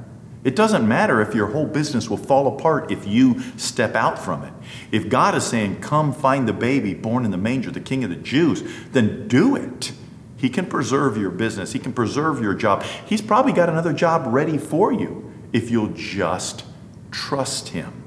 It 0.46 0.55
doesn't 0.55 0.87
matter 0.87 1.20
if 1.20 1.35
your 1.35 1.49
whole 1.49 1.66
business 1.66 2.09
will 2.09 2.16
fall 2.16 2.46
apart 2.46 2.92
if 2.92 3.05
you 3.05 3.40
step 3.57 3.96
out 3.96 4.16
from 4.16 4.44
it. 4.44 4.53
If 4.92 5.09
God 5.09 5.35
is 5.35 5.44
saying, 5.44 5.81
Come 5.81 6.12
find 6.12 6.46
the 6.46 6.53
baby 6.53 6.94
born 6.94 7.25
in 7.25 7.33
the 7.33 7.37
manger, 7.37 7.72
the 7.72 7.81
king 7.81 8.05
of 8.05 8.11
the 8.11 8.16
Jews, 8.16 8.62
then 8.92 9.27
do 9.27 9.57
it. 9.57 9.90
He 10.37 10.49
can 10.49 10.66
preserve 10.66 11.16
your 11.16 11.31
business, 11.31 11.72
He 11.72 11.81
can 11.81 11.92
preserve 11.92 12.40
your 12.40 12.55
job. 12.55 12.85
He's 13.07 13.22
probably 13.22 13.53
got 13.53 13.68
another 13.68 13.92
job 13.92 14.33
ready 14.33 14.57
for 14.57 14.92
you 14.92 15.33
if 15.53 15.68
you'll 15.68 15.88
just 15.88 16.64
trust 17.11 17.69
Him. 17.69 18.05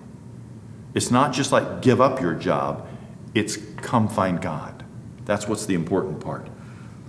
It's 0.94 1.12
not 1.12 1.34
just 1.34 1.52
like 1.52 1.82
give 1.82 2.02
up 2.02 2.22
your 2.22 2.34
job, 2.34 2.88
it's 3.34 3.58
come 3.78 4.08
find 4.08 4.42
God. 4.42 4.84
That's 5.26 5.48
what's 5.48 5.66
the 5.66 5.76
important 5.76 6.20
part. 6.20 6.48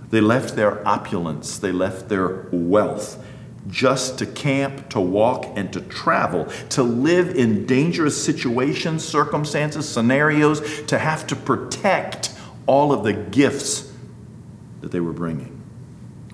They 0.09 0.21
left 0.21 0.55
their 0.55 0.87
opulence, 0.87 1.57
they 1.57 1.71
left 1.71 2.09
their 2.09 2.47
wealth 2.51 3.23
just 3.67 4.17
to 4.19 4.25
camp, 4.25 4.89
to 4.89 4.99
walk, 4.99 5.45
and 5.55 5.71
to 5.73 5.81
travel, 5.81 6.45
to 6.69 6.83
live 6.83 7.35
in 7.35 7.65
dangerous 7.65 8.21
situations, 8.21 9.07
circumstances, 9.07 9.87
scenarios, 9.87 10.83
to 10.87 10.97
have 10.97 11.27
to 11.27 11.35
protect 11.35 12.33
all 12.65 12.91
of 12.91 13.03
the 13.03 13.13
gifts 13.13 13.91
that 14.81 14.91
they 14.91 14.99
were 14.99 15.13
bringing. 15.13 15.61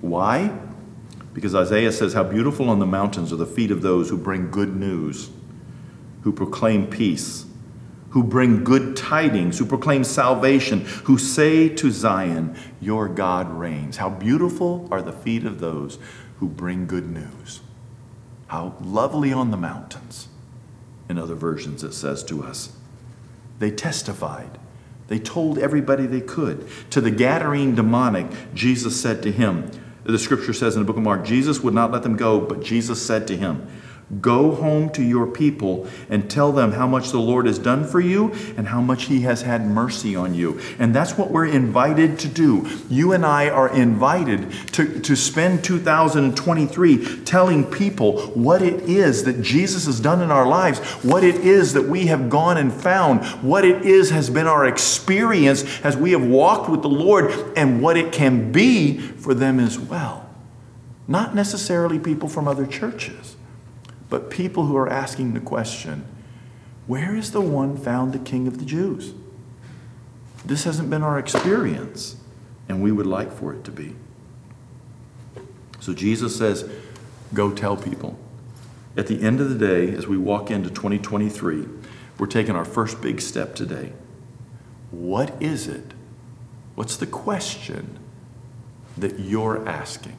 Why? 0.02 0.58
Because 1.34 1.54
Isaiah 1.54 1.92
says, 1.92 2.14
How 2.14 2.24
beautiful 2.24 2.70
on 2.70 2.80
the 2.80 2.86
mountains 2.86 3.34
are 3.34 3.38
the 3.38 3.46
feet 3.46 3.72
of 3.72 3.82
those 3.82 4.10
who 4.10 4.18
bring 4.18 4.50
good 4.50 4.76
news, 4.76 5.30
who 6.22 6.32
proclaim 6.32 6.88
peace, 6.88 7.46
who 8.10 8.24
bring 8.24 8.64
good 8.64 8.96
tidings, 8.96 9.60
who 9.60 9.66
proclaim 9.66 10.04
salvation, 10.04 10.82
who 11.06 11.18
say 11.18 11.70
to 11.70 11.92
Zion, 11.92 12.56
Your 12.82 13.08
God 13.08 13.52
reigns. 13.52 13.98
How 13.98 14.10
beautiful 14.10 14.88
are 14.92 15.02
the 15.02 15.12
feet 15.12 15.46
of 15.46 15.60
those 15.60 16.00
who 16.40 16.48
bring 16.48 16.88
good 16.88 17.10
news. 17.10 17.62
How 18.48 18.76
lovely 18.82 19.34
on 19.34 19.52
the 19.52 19.58
mountains. 19.58 20.28
In 21.10 21.18
other 21.18 21.36
versions, 21.36 21.84
it 21.84 21.94
says 21.94 22.24
to 22.26 22.44
us. 22.44 22.74
They 23.60 23.72
testified. 23.72 24.58
They 25.08 25.20
told 25.20 25.58
everybody 25.58 26.06
they 26.06 26.22
could. 26.22 26.68
To 26.92 27.02
the 27.02 27.12
Gadarene 27.12 27.76
demonic, 27.76 28.28
Jesus 28.54 29.00
said 29.00 29.24
to 29.24 29.32
him, 29.32 29.72
the 30.04 30.20
scripture 30.20 30.54
says 30.54 30.76
in 30.76 30.82
the 30.82 30.86
book 30.86 30.96
of 30.96 31.04
Mark, 31.04 31.26
Jesus 31.26 31.60
would 31.60 31.74
not 31.74 31.92
let 31.92 32.04
them 32.04 32.16
go, 32.16 32.40
but 32.40 32.64
Jesus 32.64 33.06
said 33.06 33.28
to 33.28 33.36
him, 33.36 33.68
Go 34.22 34.56
home 34.56 34.90
to 34.92 35.04
your 35.04 35.28
people 35.28 35.86
and 36.10 36.32
tell 36.32 36.54
them 36.54 36.72
how 36.72 36.88
much 36.88 37.12
the 37.12 37.20
Lord 37.20 37.46
has 37.46 37.60
done 37.60 37.86
for 37.86 38.00
you 38.00 38.32
and 38.56 38.66
how 38.66 38.80
much 38.80 39.06
He 39.06 39.22
has 39.22 39.42
had 39.42 39.68
mercy 39.68 40.16
on 40.16 40.34
you. 40.34 40.62
And 40.80 40.96
that's 40.96 41.18
what 41.18 41.30
we're 41.30 41.48
invited 41.48 42.18
to 42.20 42.30
do. 42.30 42.70
You 42.90 43.12
and 43.12 43.26
I 43.26 43.50
are 43.50 43.68
invited 43.68 44.50
to, 44.72 45.02
to 45.02 45.16
spend 45.18 45.62
2023 45.66 47.24
telling 47.26 47.66
people 47.66 48.22
what 48.28 48.62
it 48.62 48.84
is 48.84 49.26
that 49.26 49.42
Jesus 49.42 49.88
has 49.88 50.00
done 50.00 50.22
in 50.22 50.32
our 50.32 50.48
lives, 50.48 50.80
what 51.04 51.26
it 51.26 51.36
is 51.36 51.74
that 51.74 51.84
we 51.84 52.06
have 52.06 52.30
gone 52.30 52.56
and 52.56 52.72
found, 52.72 53.26
what 53.44 53.66
it 53.66 53.86
is 53.86 54.12
has 54.12 54.30
been 54.30 54.48
our 54.48 54.66
experience 54.66 55.82
as 55.82 55.98
we 55.98 56.12
have 56.12 56.26
walked 56.26 56.70
with 56.70 56.82
the 56.82 56.88
Lord, 56.88 57.30
and 57.58 57.82
what 57.82 57.98
it 57.98 58.14
can 58.14 58.54
be 58.54 59.00
for 59.00 59.34
them 59.34 59.60
as 59.60 59.78
well. 59.78 60.30
Not 61.10 61.36
necessarily 61.36 62.00
people 62.00 62.30
from 62.30 62.48
other 62.48 62.66
churches 62.66 63.37
but 64.10 64.30
people 64.30 64.66
who 64.66 64.78
are 64.78 64.90
asking 64.90 65.34
the 65.34 65.40
question 65.40 66.06
where 66.88 67.16
is 67.16 67.32
the 67.32 67.42
one 67.42 67.76
found 67.76 68.14
the 68.14 68.20
King 68.20 68.48
of 68.48 68.60
the 68.60 68.66
Jews? 68.66 69.14
This 70.46 70.64
hasn't 70.64 70.90
been 70.90 71.04
our 71.04 71.20
experience, 71.20 72.16
and 72.70 72.82
we 72.82 72.94
would 72.94 73.06
like 73.06 73.34
for 73.34 73.54
it 73.54 73.66
to 73.66 73.72
be. 73.72 73.96
So 75.82 75.94
Jesus 75.94 76.38
says, 76.38 76.70
Go 77.34 77.52
tell 77.52 77.76
people. 77.76 78.18
At 78.96 79.08
the 79.08 79.22
end 79.22 79.42
of 79.42 79.50
the 79.50 79.68
day, 79.68 79.94
as 79.94 80.08
we 80.08 80.18
walk 80.18 80.50
into 80.50 80.70
2023, 80.70 81.66
we're 82.18 82.26
taking 82.26 82.56
our 82.56 82.66
first 82.66 83.02
big 83.02 83.20
step 83.20 83.54
today. 83.54 83.92
What 84.90 85.36
is 85.42 85.68
it? 85.68 85.94
What's 86.76 86.96
the 86.96 87.06
question 87.06 88.00
that 88.98 89.20
you're 89.20 89.68
asking? 89.68 90.16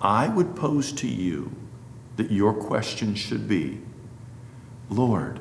I 0.00 0.28
would 0.28 0.54
pose 0.54 0.92
to 0.92 1.08
you 1.08 1.50
that 2.18 2.32
your 2.32 2.52
question 2.52 3.14
should 3.14 3.48
be 3.48 3.80
Lord, 4.90 5.38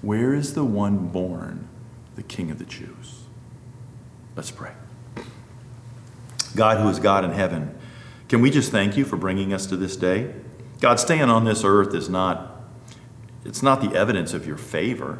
where 0.00 0.32
is 0.32 0.54
the 0.54 0.64
one 0.64 1.08
born, 1.08 1.68
the 2.16 2.22
King 2.22 2.50
of 2.50 2.58
the 2.58 2.64
Jews? 2.64 3.24
Let's 4.36 4.50
pray. 4.50 4.72
God, 6.54 6.80
who 6.80 6.88
is 6.88 6.98
God 6.98 7.24
in 7.24 7.32
heaven, 7.32 7.76
can 8.28 8.40
we 8.40 8.50
just 8.50 8.70
thank 8.70 8.96
you 8.96 9.04
for 9.04 9.16
bringing 9.16 9.52
us 9.52 9.66
to 9.66 9.76
this 9.76 9.96
day? 9.96 10.34
God, 10.80 11.00
staying 11.00 11.22
on 11.22 11.44
this 11.44 11.64
earth 11.64 11.94
is 11.94 12.08
not, 12.08 12.62
it's 13.44 13.62
not 13.62 13.80
the 13.80 13.96
evidence 13.96 14.34
of 14.34 14.46
your 14.46 14.58
favor. 14.58 15.18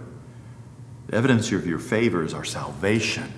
The 1.09 1.17
evidence 1.17 1.51
of 1.51 1.67
your 1.67 1.79
favor 1.79 2.23
is 2.23 2.35
our 2.35 2.45
salvation 2.45 3.33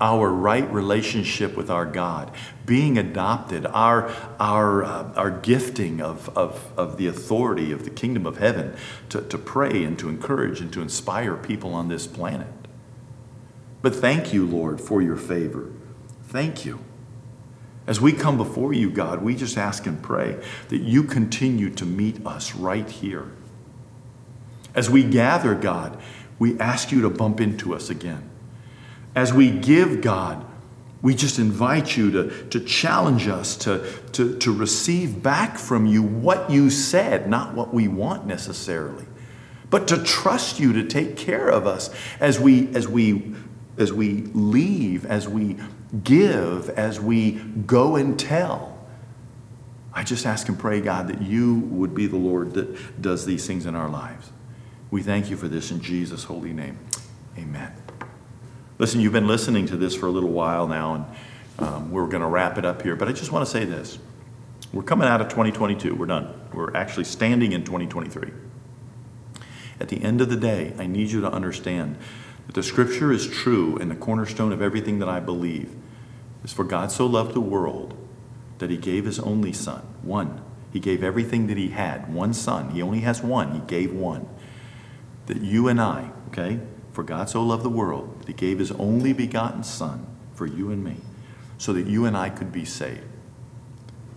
our 0.00 0.30
right 0.30 0.68
relationship 0.72 1.56
with 1.56 1.70
our 1.70 1.86
God, 1.86 2.32
being 2.66 2.98
adopted, 2.98 3.66
our, 3.66 4.12
our, 4.40 4.82
uh, 4.84 5.12
our 5.14 5.30
gifting 5.30 6.00
of, 6.00 6.28
of, 6.36 6.72
of 6.76 6.96
the 6.96 7.06
authority 7.06 7.70
of 7.70 7.84
the 7.84 7.90
kingdom 7.90 8.26
of 8.26 8.38
heaven 8.38 8.74
to, 9.10 9.20
to 9.22 9.38
pray 9.38 9.84
and 9.84 9.98
to 9.98 10.08
encourage 10.08 10.60
and 10.60 10.72
to 10.72 10.82
inspire 10.82 11.36
people 11.36 11.72
on 11.72 11.88
this 11.88 12.06
planet. 12.06 12.48
But 13.80 13.94
thank 13.94 14.32
you, 14.32 14.46
Lord, 14.46 14.80
for 14.80 15.02
your 15.02 15.16
favor. 15.16 15.70
Thank 16.24 16.64
you. 16.64 16.80
As 17.86 18.00
we 18.00 18.12
come 18.12 18.36
before 18.36 18.72
you, 18.72 18.90
God, 18.90 19.22
we 19.22 19.34
just 19.34 19.58
ask 19.58 19.86
and 19.86 20.00
pray 20.00 20.40
that 20.68 20.80
you 20.80 21.02
continue 21.02 21.68
to 21.70 21.84
meet 21.84 22.24
us 22.24 22.54
right 22.54 22.88
here. 22.88 23.32
As 24.74 24.88
we 24.88 25.02
gather, 25.02 25.54
God, 25.54 26.00
we 26.38 26.58
ask 26.58 26.92
you 26.92 27.02
to 27.02 27.10
bump 27.10 27.40
into 27.40 27.74
us 27.74 27.90
again. 27.90 28.30
As 29.14 29.32
we 29.32 29.50
give 29.50 30.00
God, 30.00 30.44
we 31.02 31.14
just 31.14 31.38
invite 31.38 31.96
you 31.96 32.10
to, 32.12 32.48
to 32.48 32.60
challenge 32.60 33.26
us 33.26 33.56
to, 33.56 33.84
to, 34.12 34.38
to 34.38 34.52
receive 34.52 35.22
back 35.22 35.58
from 35.58 35.84
you 35.84 36.02
what 36.02 36.48
you 36.50 36.70
said, 36.70 37.28
not 37.28 37.54
what 37.54 37.74
we 37.74 37.88
want 37.88 38.24
necessarily, 38.24 39.04
but 39.68 39.88
to 39.88 40.02
trust 40.02 40.60
you 40.60 40.72
to 40.74 40.84
take 40.84 41.16
care 41.16 41.48
of 41.48 41.66
us 41.66 41.90
as 42.20 42.38
we, 42.38 42.68
as 42.74 42.86
we, 42.86 43.34
as 43.76 43.92
we 43.92 44.22
leave, 44.32 45.04
as 45.04 45.28
we 45.28 45.56
give, 46.04 46.70
as 46.70 47.00
we 47.00 47.32
go 47.66 47.96
and 47.96 48.18
tell. 48.18 48.78
I 49.92 50.04
just 50.04 50.24
ask 50.24 50.48
and 50.48 50.58
pray, 50.58 50.80
God, 50.80 51.08
that 51.08 51.20
you 51.20 51.54
would 51.70 51.94
be 51.94 52.06
the 52.06 52.16
Lord 52.16 52.54
that 52.54 53.02
does 53.02 53.26
these 53.26 53.46
things 53.46 53.66
in 53.66 53.74
our 53.74 53.88
lives. 53.88 54.30
We 54.90 55.02
thank 55.02 55.30
you 55.30 55.36
for 55.36 55.48
this 55.48 55.70
in 55.70 55.80
Jesus' 55.80 56.24
holy 56.24 56.52
name. 56.52 56.78
Amen. 57.36 57.81
Listen, 58.82 59.00
you've 59.00 59.12
been 59.12 59.28
listening 59.28 59.64
to 59.66 59.76
this 59.76 59.94
for 59.94 60.06
a 60.06 60.10
little 60.10 60.30
while 60.30 60.66
now, 60.66 60.94
and 60.96 61.04
um, 61.60 61.92
we're 61.92 62.08
going 62.08 62.20
to 62.20 62.26
wrap 62.26 62.58
it 62.58 62.64
up 62.64 62.82
here. 62.82 62.96
But 62.96 63.06
I 63.06 63.12
just 63.12 63.30
want 63.30 63.46
to 63.46 63.48
say 63.50 63.64
this 63.64 63.96
we're 64.72 64.82
coming 64.82 65.06
out 65.06 65.20
of 65.20 65.28
2022. 65.28 65.94
We're 65.94 66.06
done. 66.06 66.34
We're 66.52 66.74
actually 66.74 67.04
standing 67.04 67.52
in 67.52 67.62
2023. 67.62 68.32
At 69.78 69.88
the 69.88 70.02
end 70.02 70.20
of 70.20 70.30
the 70.30 70.36
day, 70.36 70.74
I 70.80 70.88
need 70.88 71.12
you 71.12 71.20
to 71.20 71.30
understand 71.30 71.96
that 72.48 72.56
the 72.56 72.62
scripture 72.64 73.12
is 73.12 73.28
true, 73.28 73.76
and 73.76 73.88
the 73.88 73.94
cornerstone 73.94 74.50
of 74.50 74.60
everything 74.60 74.98
that 74.98 75.08
I 75.08 75.20
believe 75.20 75.72
is 76.42 76.52
for 76.52 76.64
God 76.64 76.90
so 76.90 77.06
loved 77.06 77.34
the 77.34 77.40
world 77.40 77.94
that 78.58 78.68
he 78.68 78.76
gave 78.76 79.04
his 79.04 79.20
only 79.20 79.52
son, 79.52 79.82
one. 80.02 80.42
He 80.72 80.80
gave 80.80 81.04
everything 81.04 81.46
that 81.46 81.56
he 81.56 81.68
had, 81.68 82.12
one 82.12 82.34
son. 82.34 82.70
He 82.70 82.82
only 82.82 83.02
has 83.02 83.22
one. 83.22 83.52
He 83.52 83.60
gave 83.60 83.92
one. 83.92 84.28
That 85.26 85.40
you 85.40 85.68
and 85.68 85.80
I, 85.80 86.10
okay, 86.30 86.58
For 86.92 87.02
God 87.02 87.30
so 87.30 87.42
loved 87.42 87.62
the 87.62 87.70
world 87.70 88.20
that 88.20 88.28
he 88.28 88.34
gave 88.34 88.58
his 88.58 88.70
only 88.72 89.12
begotten 89.12 89.62
Son 89.64 90.06
for 90.34 90.46
you 90.46 90.70
and 90.70 90.84
me, 90.84 90.96
so 91.58 91.72
that 91.72 91.86
you 91.86 92.04
and 92.04 92.16
I 92.16 92.28
could 92.28 92.52
be 92.52 92.64
saved. 92.64 93.00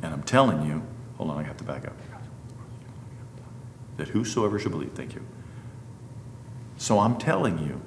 And 0.02 0.14
I'm 0.14 0.24
telling 0.24 0.66
you, 0.66 0.84
hold 1.18 1.30
on, 1.30 1.38
I 1.38 1.44
have 1.44 1.58
to 1.58 1.64
back 1.64 1.86
up. 1.86 1.94
That 3.98 4.10
whosoever 4.10 4.60
should 4.60 4.72
believe, 4.72 4.92
thank 4.92 5.16
you. 5.16 5.26
So 6.78 7.00
I'm 7.00 7.18
telling 7.18 7.60
you, 7.60 7.82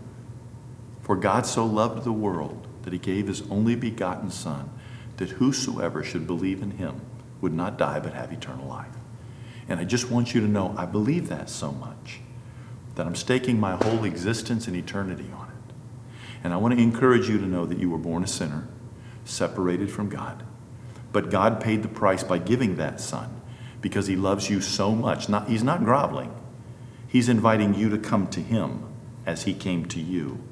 for 1.02 1.16
God 1.16 1.44
so 1.44 1.66
loved 1.66 2.04
the 2.04 2.12
world 2.12 2.66
that 2.82 2.92
he 2.92 2.98
gave 2.98 3.26
his 3.26 3.42
only 3.50 3.74
begotten 3.74 4.30
Son, 4.30 4.70
that 5.18 5.30
whosoever 5.30 6.02
should 6.02 6.26
believe 6.26 6.62
in 6.62 6.72
him 6.72 7.02
would 7.40 7.52
not 7.52 7.76
die 7.76 8.00
but 8.00 8.14
have 8.14 8.32
eternal 8.32 8.66
life. 8.66 8.86
And 9.68 9.78
I 9.78 9.84
just 9.84 10.10
want 10.10 10.34
you 10.34 10.40
to 10.40 10.48
know 10.48 10.74
I 10.78 10.86
believe 10.86 11.28
that 11.28 11.50
so 11.50 11.72
much 11.72 12.20
that 12.98 13.06
I'm 13.06 13.14
staking 13.14 13.60
my 13.60 13.76
whole 13.76 14.02
existence 14.02 14.66
and 14.66 14.74
eternity 14.74 15.30
on 15.32 15.46
it. 15.46 15.74
And 16.42 16.52
I 16.52 16.56
want 16.56 16.74
to 16.74 16.82
encourage 16.82 17.28
you 17.28 17.38
to 17.38 17.46
know 17.46 17.64
that 17.64 17.78
you 17.78 17.88
were 17.88 17.96
born 17.96 18.24
a 18.24 18.26
sinner, 18.26 18.66
separated 19.24 19.88
from 19.88 20.08
God. 20.08 20.42
But 21.12 21.30
God 21.30 21.60
paid 21.60 21.84
the 21.84 21.88
price 21.88 22.24
by 22.24 22.38
giving 22.38 22.74
that 22.74 23.00
Son 23.00 23.40
because 23.80 24.08
He 24.08 24.16
loves 24.16 24.50
you 24.50 24.60
so 24.60 24.96
much. 24.96 25.28
Not, 25.28 25.48
he's 25.48 25.62
not 25.62 25.84
groveling, 25.84 26.34
He's 27.06 27.28
inviting 27.28 27.72
you 27.72 27.88
to 27.88 27.98
come 27.98 28.26
to 28.30 28.40
Him 28.40 28.82
as 29.24 29.44
He 29.44 29.54
came 29.54 29.86
to 29.86 30.00
you. 30.00 30.42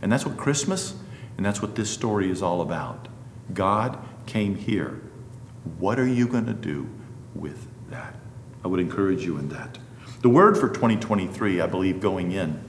And 0.00 0.12
that's 0.12 0.24
what 0.24 0.36
Christmas 0.36 0.94
and 1.36 1.44
that's 1.44 1.60
what 1.60 1.74
this 1.74 1.90
story 1.90 2.30
is 2.30 2.40
all 2.40 2.60
about. 2.60 3.08
God 3.52 3.98
came 4.26 4.54
here. 4.54 5.00
What 5.80 5.98
are 5.98 6.06
you 6.06 6.28
going 6.28 6.46
to 6.46 6.54
do 6.54 6.88
with 7.34 7.66
that? 7.90 8.14
I 8.64 8.68
would 8.68 8.78
encourage 8.78 9.24
you 9.24 9.38
in 9.38 9.48
that. 9.48 9.78
The 10.22 10.28
word 10.28 10.56
for 10.56 10.68
2023, 10.68 11.60
I 11.60 11.66
believe, 11.66 12.00
going 12.00 12.32
in, 12.32 12.60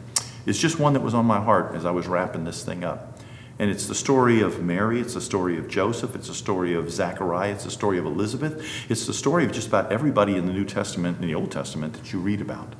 is 0.45 0.59
just 0.59 0.79
one 0.79 0.93
that 0.93 1.01
was 1.01 1.13
on 1.13 1.25
my 1.25 1.41
heart 1.41 1.75
as 1.75 1.85
I 1.85 1.91
was 1.91 2.07
wrapping 2.07 2.43
this 2.43 2.63
thing 2.63 2.83
up. 2.83 3.19
And 3.59 3.71
it's 3.71 3.87
the 3.87 3.95
story 3.95 4.41
of 4.41 4.61
Mary, 4.61 4.99
it's 4.99 5.15
the 5.15 5.21
story 5.21 5.57
of 5.57 5.67
Joseph, 5.67 6.15
it's 6.15 6.27
the 6.27 6.33
story 6.33 6.73
of 6.75 6.91
Zechariah, 6.91 7.53
it's 7.53 7.63
the 7.63 7.71
story 7.71 7.97
of 7.97 8.05
Elizabeth, 8.05 8.63
it's 8.89 9.07
the 9.07 9.13
story 9.13 9.45
of 9.45 9.51
just 9.51 9.67
about 9.67 9.91
everybody 9.91 10.35
in 10.35 10.45
the 10.45 10.53
New 10.53 10.65
Testament 10.65 11.19
and 11.19 11.27
the 11.27 11.33
Old 11.33 11.51
Testament 11.51 11.93
that 11.93 12.13
you 12.13 12.19
read 12.19 12.39
about. 12.39 12.73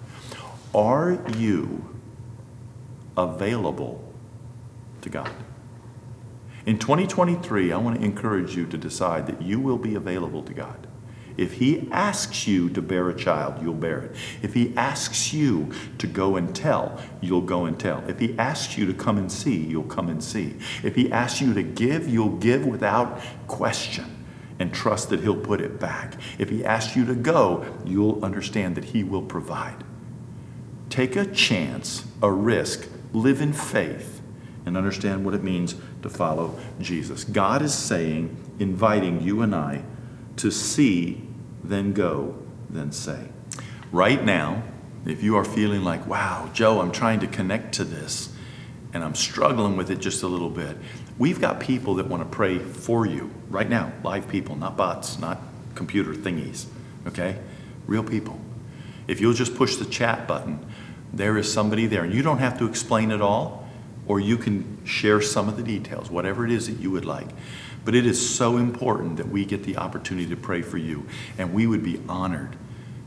Are 0.75 1.19
you 1.36 1.97
available 3.17 4.03
to 5.01 5.10
God? 5.10 5.32
In 6.67 6.77
2023, 6.77 7.71
I 7.71 7.77
want 7.77 7.97
to 7.97 8.06
encourage 8.06 8.56
you 8.56 8.67
to 8.67 8.77
decide 8.77 9.25
that 9.27 9.41
you 9.41 9.60
will 9.60 9.77
be 9.77 9.95
available 9.95 10.43
to 10.43 10.53
God. 10.53 10.86
If 11.38 11.54
he 11.54 11.88
asks 11.91 12.47
you 12.47 12.69
to 12.69 12.82
bear 12.82 13.10
a 13.10 13.15
child, 13.15 13.62
you'll 13.62 13.76
bear 13.76 14.00
it. 14.00 14.15
If 14.41 14.56
he 14.56 14.76
asks 14.76 15.32
you 15.34 15.71
to 16.00 16.08
go 16.08 16.36
and 16.36 16.56
tell, 16.56 17.00
you'll 17.21 17.41
go 17.41 17.65
and 17.65 17.80
tell. 17.80 18.04
If 18.10 18.19
he 18.19 18.38
asks 18.39 18.76
you 18.78 18.88
to 18.88 18.93
come 18.93 19.19
and 19.19 19.32
see, 19.32 19.56
you'll 19.56 19.84
come 19.84 20.10
and 20.10 20.23
see. 20.23 20.56
If 20.84 20.95
he 20.95 21.12
asks 21.12 21.39
you 21.39 21.54
to 21.54 21.62
give, 21.62 22.10
you'll 22.10 22.38
give 22.38 22.65
without 22.65 23.21
question 23.47 24.26
and 24.60 24.73
trust 24.73 25.10
that 25.10 25.19
he'll 25.19 25.36
put 25.36 25.62
it 25.62 25.80
back. 25.80 26.15
If 26.39 26.50
he 26.50 26.65
asks 26.65 26.95
you 26.95 27.06
to 27.06 27.13
go, 27.13 27.65
you'll 27.86 28.23
understand 28.26 28.76
that 28.76 28.86
he 28.86 29.04
will 29.04 29.21
provide. 29.21 29.84
Take 30.89 31.15
a 31.15 31.26
chance, 31.26 32.06
a 32.23 32.32
risk, 32.32 32.89
live 33.13 33.41
in 33.41 33.54
faith, 33.54 34.21
and 34.65 34.76
understand 34.76 35.23
what 35.23 35.36
it 35.36 35.43
means 35.43 35.76
to 36.02 36.10
follow 36.10 36.58
Jesus. 36.82 37.23
God 37.23 37.62
is 37.62 37.76
saying, 37.76 38.36
inviting 38.60 39.21
you 39.21 39.43
and 39.43 39.54
I 39.54 39.84
to 40.38 40.52
see 40.52 41.21
then 41.63 41.93
go, 41.93 42.38
then 42.69 42.91
say. 42.91 43.28
Right 43.91 44.23
now, 44.23 44.63
if 45.06 45.23
you 45.23 45.38
are 45.38 45.45
feeling 45.45 45.84
like, 45.84 46.06
wow, 46.08 46.50
Joe, 46.54 46.82
I'm 46.82 46.91
trying 46.91 47.19
to 47.21 47.28
connect 47.28 47.76
to 47.76 47.84
this 47.84 48.34
and 48.93 49.04
I'm 49.04 49.15
struggling 49.15 49.78
with 49.78 49.91
it 49.91 50.00
just 50.00 50.23
a 50.23 50.28
little 50.28 50.50
bit, 50.50 50.78
we've 51.17 51.39
got 51.39 51.60
people 51.60 51.95
that 51.95 52.08
want 52.08 52.23
to 52.23 52.30
pray 52.30 52.58
for 52.60 53.06
you 53.06 53.32
right 53.50 53.69
now, 53.69 53.91
live 54.04 54.28
people, 54.30 54.56
not 54.56 54.78
bots, 54.78 55.19
not 55.19 55.39
computer 55.76 56.13
thingies, 56.13 56.65
okay? 57.06 57.38
Real 57.86 58.04
people. 58.04 58.39
If 59.08 59.21
you'll 59.21 59.34
just 59.34 59.56
push 59.56 59.76
the 59.76 59.86
chat 59.86 60.28
button, 60.28 60.65
there 61.13 61.38
is 61.38 61.52
somebody 61.52 61.86
there, 61.86 62.04
and 62.04 62.13
you 62.13 62.21
don't 62.21 62.39
have 62.39 62.58
to 62.60 62.67
explain 62.67 63.12
it 63.12 63.21
all, 63.21 63.67
or 64.08 64.19
you 64.19 64.38
can 64.38 64.84
share 64.86 65.21
some 65.21 65.47
of 65.47 65.58
the 65.58 65.63
details, 65.63 66.10
whatever 66.10 66.45
it 66.45 66.52
is 66.52 66.67
that 66.67 66.82
you 66.82 66.91
would 66.91 67.06
like. 67.06 67.28
But 67.88 67.95
it 67.95 68.06
is 68.06 68.36
so 68.36 68.58
important 68.58 69.15
that 69.15 69.30
we 69.30 69.45
get 69.45 69.63
the 69.63 69.78
opportunity 69.78 70.28
to 70.28 70.36
pray 70.36 70.62
for 70.62 70.78
you, 70.78 71.06
and 71.38 71.54
we 71.54 71.65
would 71.67 71.84
be 71.84 72.02
honored 72.10 72.58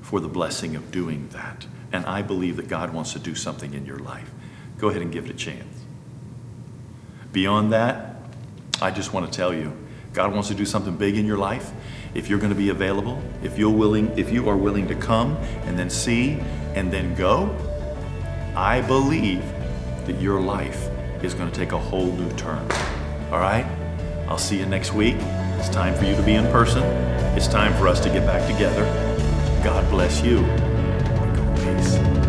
for 0.01 0.21
the 0.21 0.29
blessing 0.29 0.75
of 0.75 0.91
doing 0.91 1.29
that. 1.33 1.67
And 1.93 2.07
I 2.07 2.23
believe 2.23 2.57
that 2.57 2.67
God 2.67 2.95
wants 2.95 3.13
to 3.13 3.19
do 3.19 3.35
something 3.35 3.75
in 3.75 3.85
your 3.85 3.99
life. 3.99 4.31
Go 4.79 4.89
ahead 4.89 5.03
and 5.03 5.13
give 5.13 5.27
it 5.27 5.31
a 5.33 5.35
chance. 5.35 5.85
Beyond 7.31 7.75
that, 7.75 8.23
I 8.81 8.91
just 8.91 9.13
want 9.13 9.31
to 9.31 9.37
tell 9.37 9.53
you, 9.53 9.77
God 10.15 10.33
wants 10.33 10.49
to 10.49 10.55
do 10.55 10.65
something 10.65 10.97
big 10.97 11.19
in 11.19 11.27
your 11.27 11.37
life. 11.37 11.71
If 12.15 12.31
you're 12.31 12.39
going 12.39 12.49
to 12.49 12.59
be 12.59 12.71
available, 12.71 13.23
if 13.43 13.59
you're 13.59 13.69
willing, 13.69 14.19
if 14.19 14.33
you 14.33 14.49
are 14.49 14.57
willing 14.57 14.89
to 14.89 14.95
come 14.95 15.37
and 15.67 15.79
then 15.79 15.91
see 15.91 16.41
and 16.75 16.91
then 16.91 17.15
go, 17.17 17.55
I 18.57 18.81
believe 18.81 19.43
that 20.07 20.19
your 20.23 20.41
life 20.41 20.89
is 21.23 21.35
going 21.35 21.51
to 21.51 21.55
take 21.55 21.73
a 21.73 21.79
whole 21.79 22.11
new 22.13 22.33
turn. 22.37 22.67
All 23.31 23.41
right? 23.41 23.67
I'll 24.31 24.39
see 24.39 24.59
you 24.59 24.67
next 24.67 24.93
week. 24.93 25.17
It's 25.59 25.69
time 25.69 25.95
for 25.95 26.05
you 26.05 26.15
to 26.15 26.23
be 26.23 26.35
in 26.35 26.45
person. 26.53 26.85
It's 27.37 27.49
time 27.49 27.75
for 27.75 27.89
us 27.89 27.99
to 28.01 28.09
get 28.09 28.25
back 28.25 28.47
together. 28.51 28.85
God 29.65 29.91
bless 29.91 30.23
you. 30.23 30.39
Peace. 31.57 32.20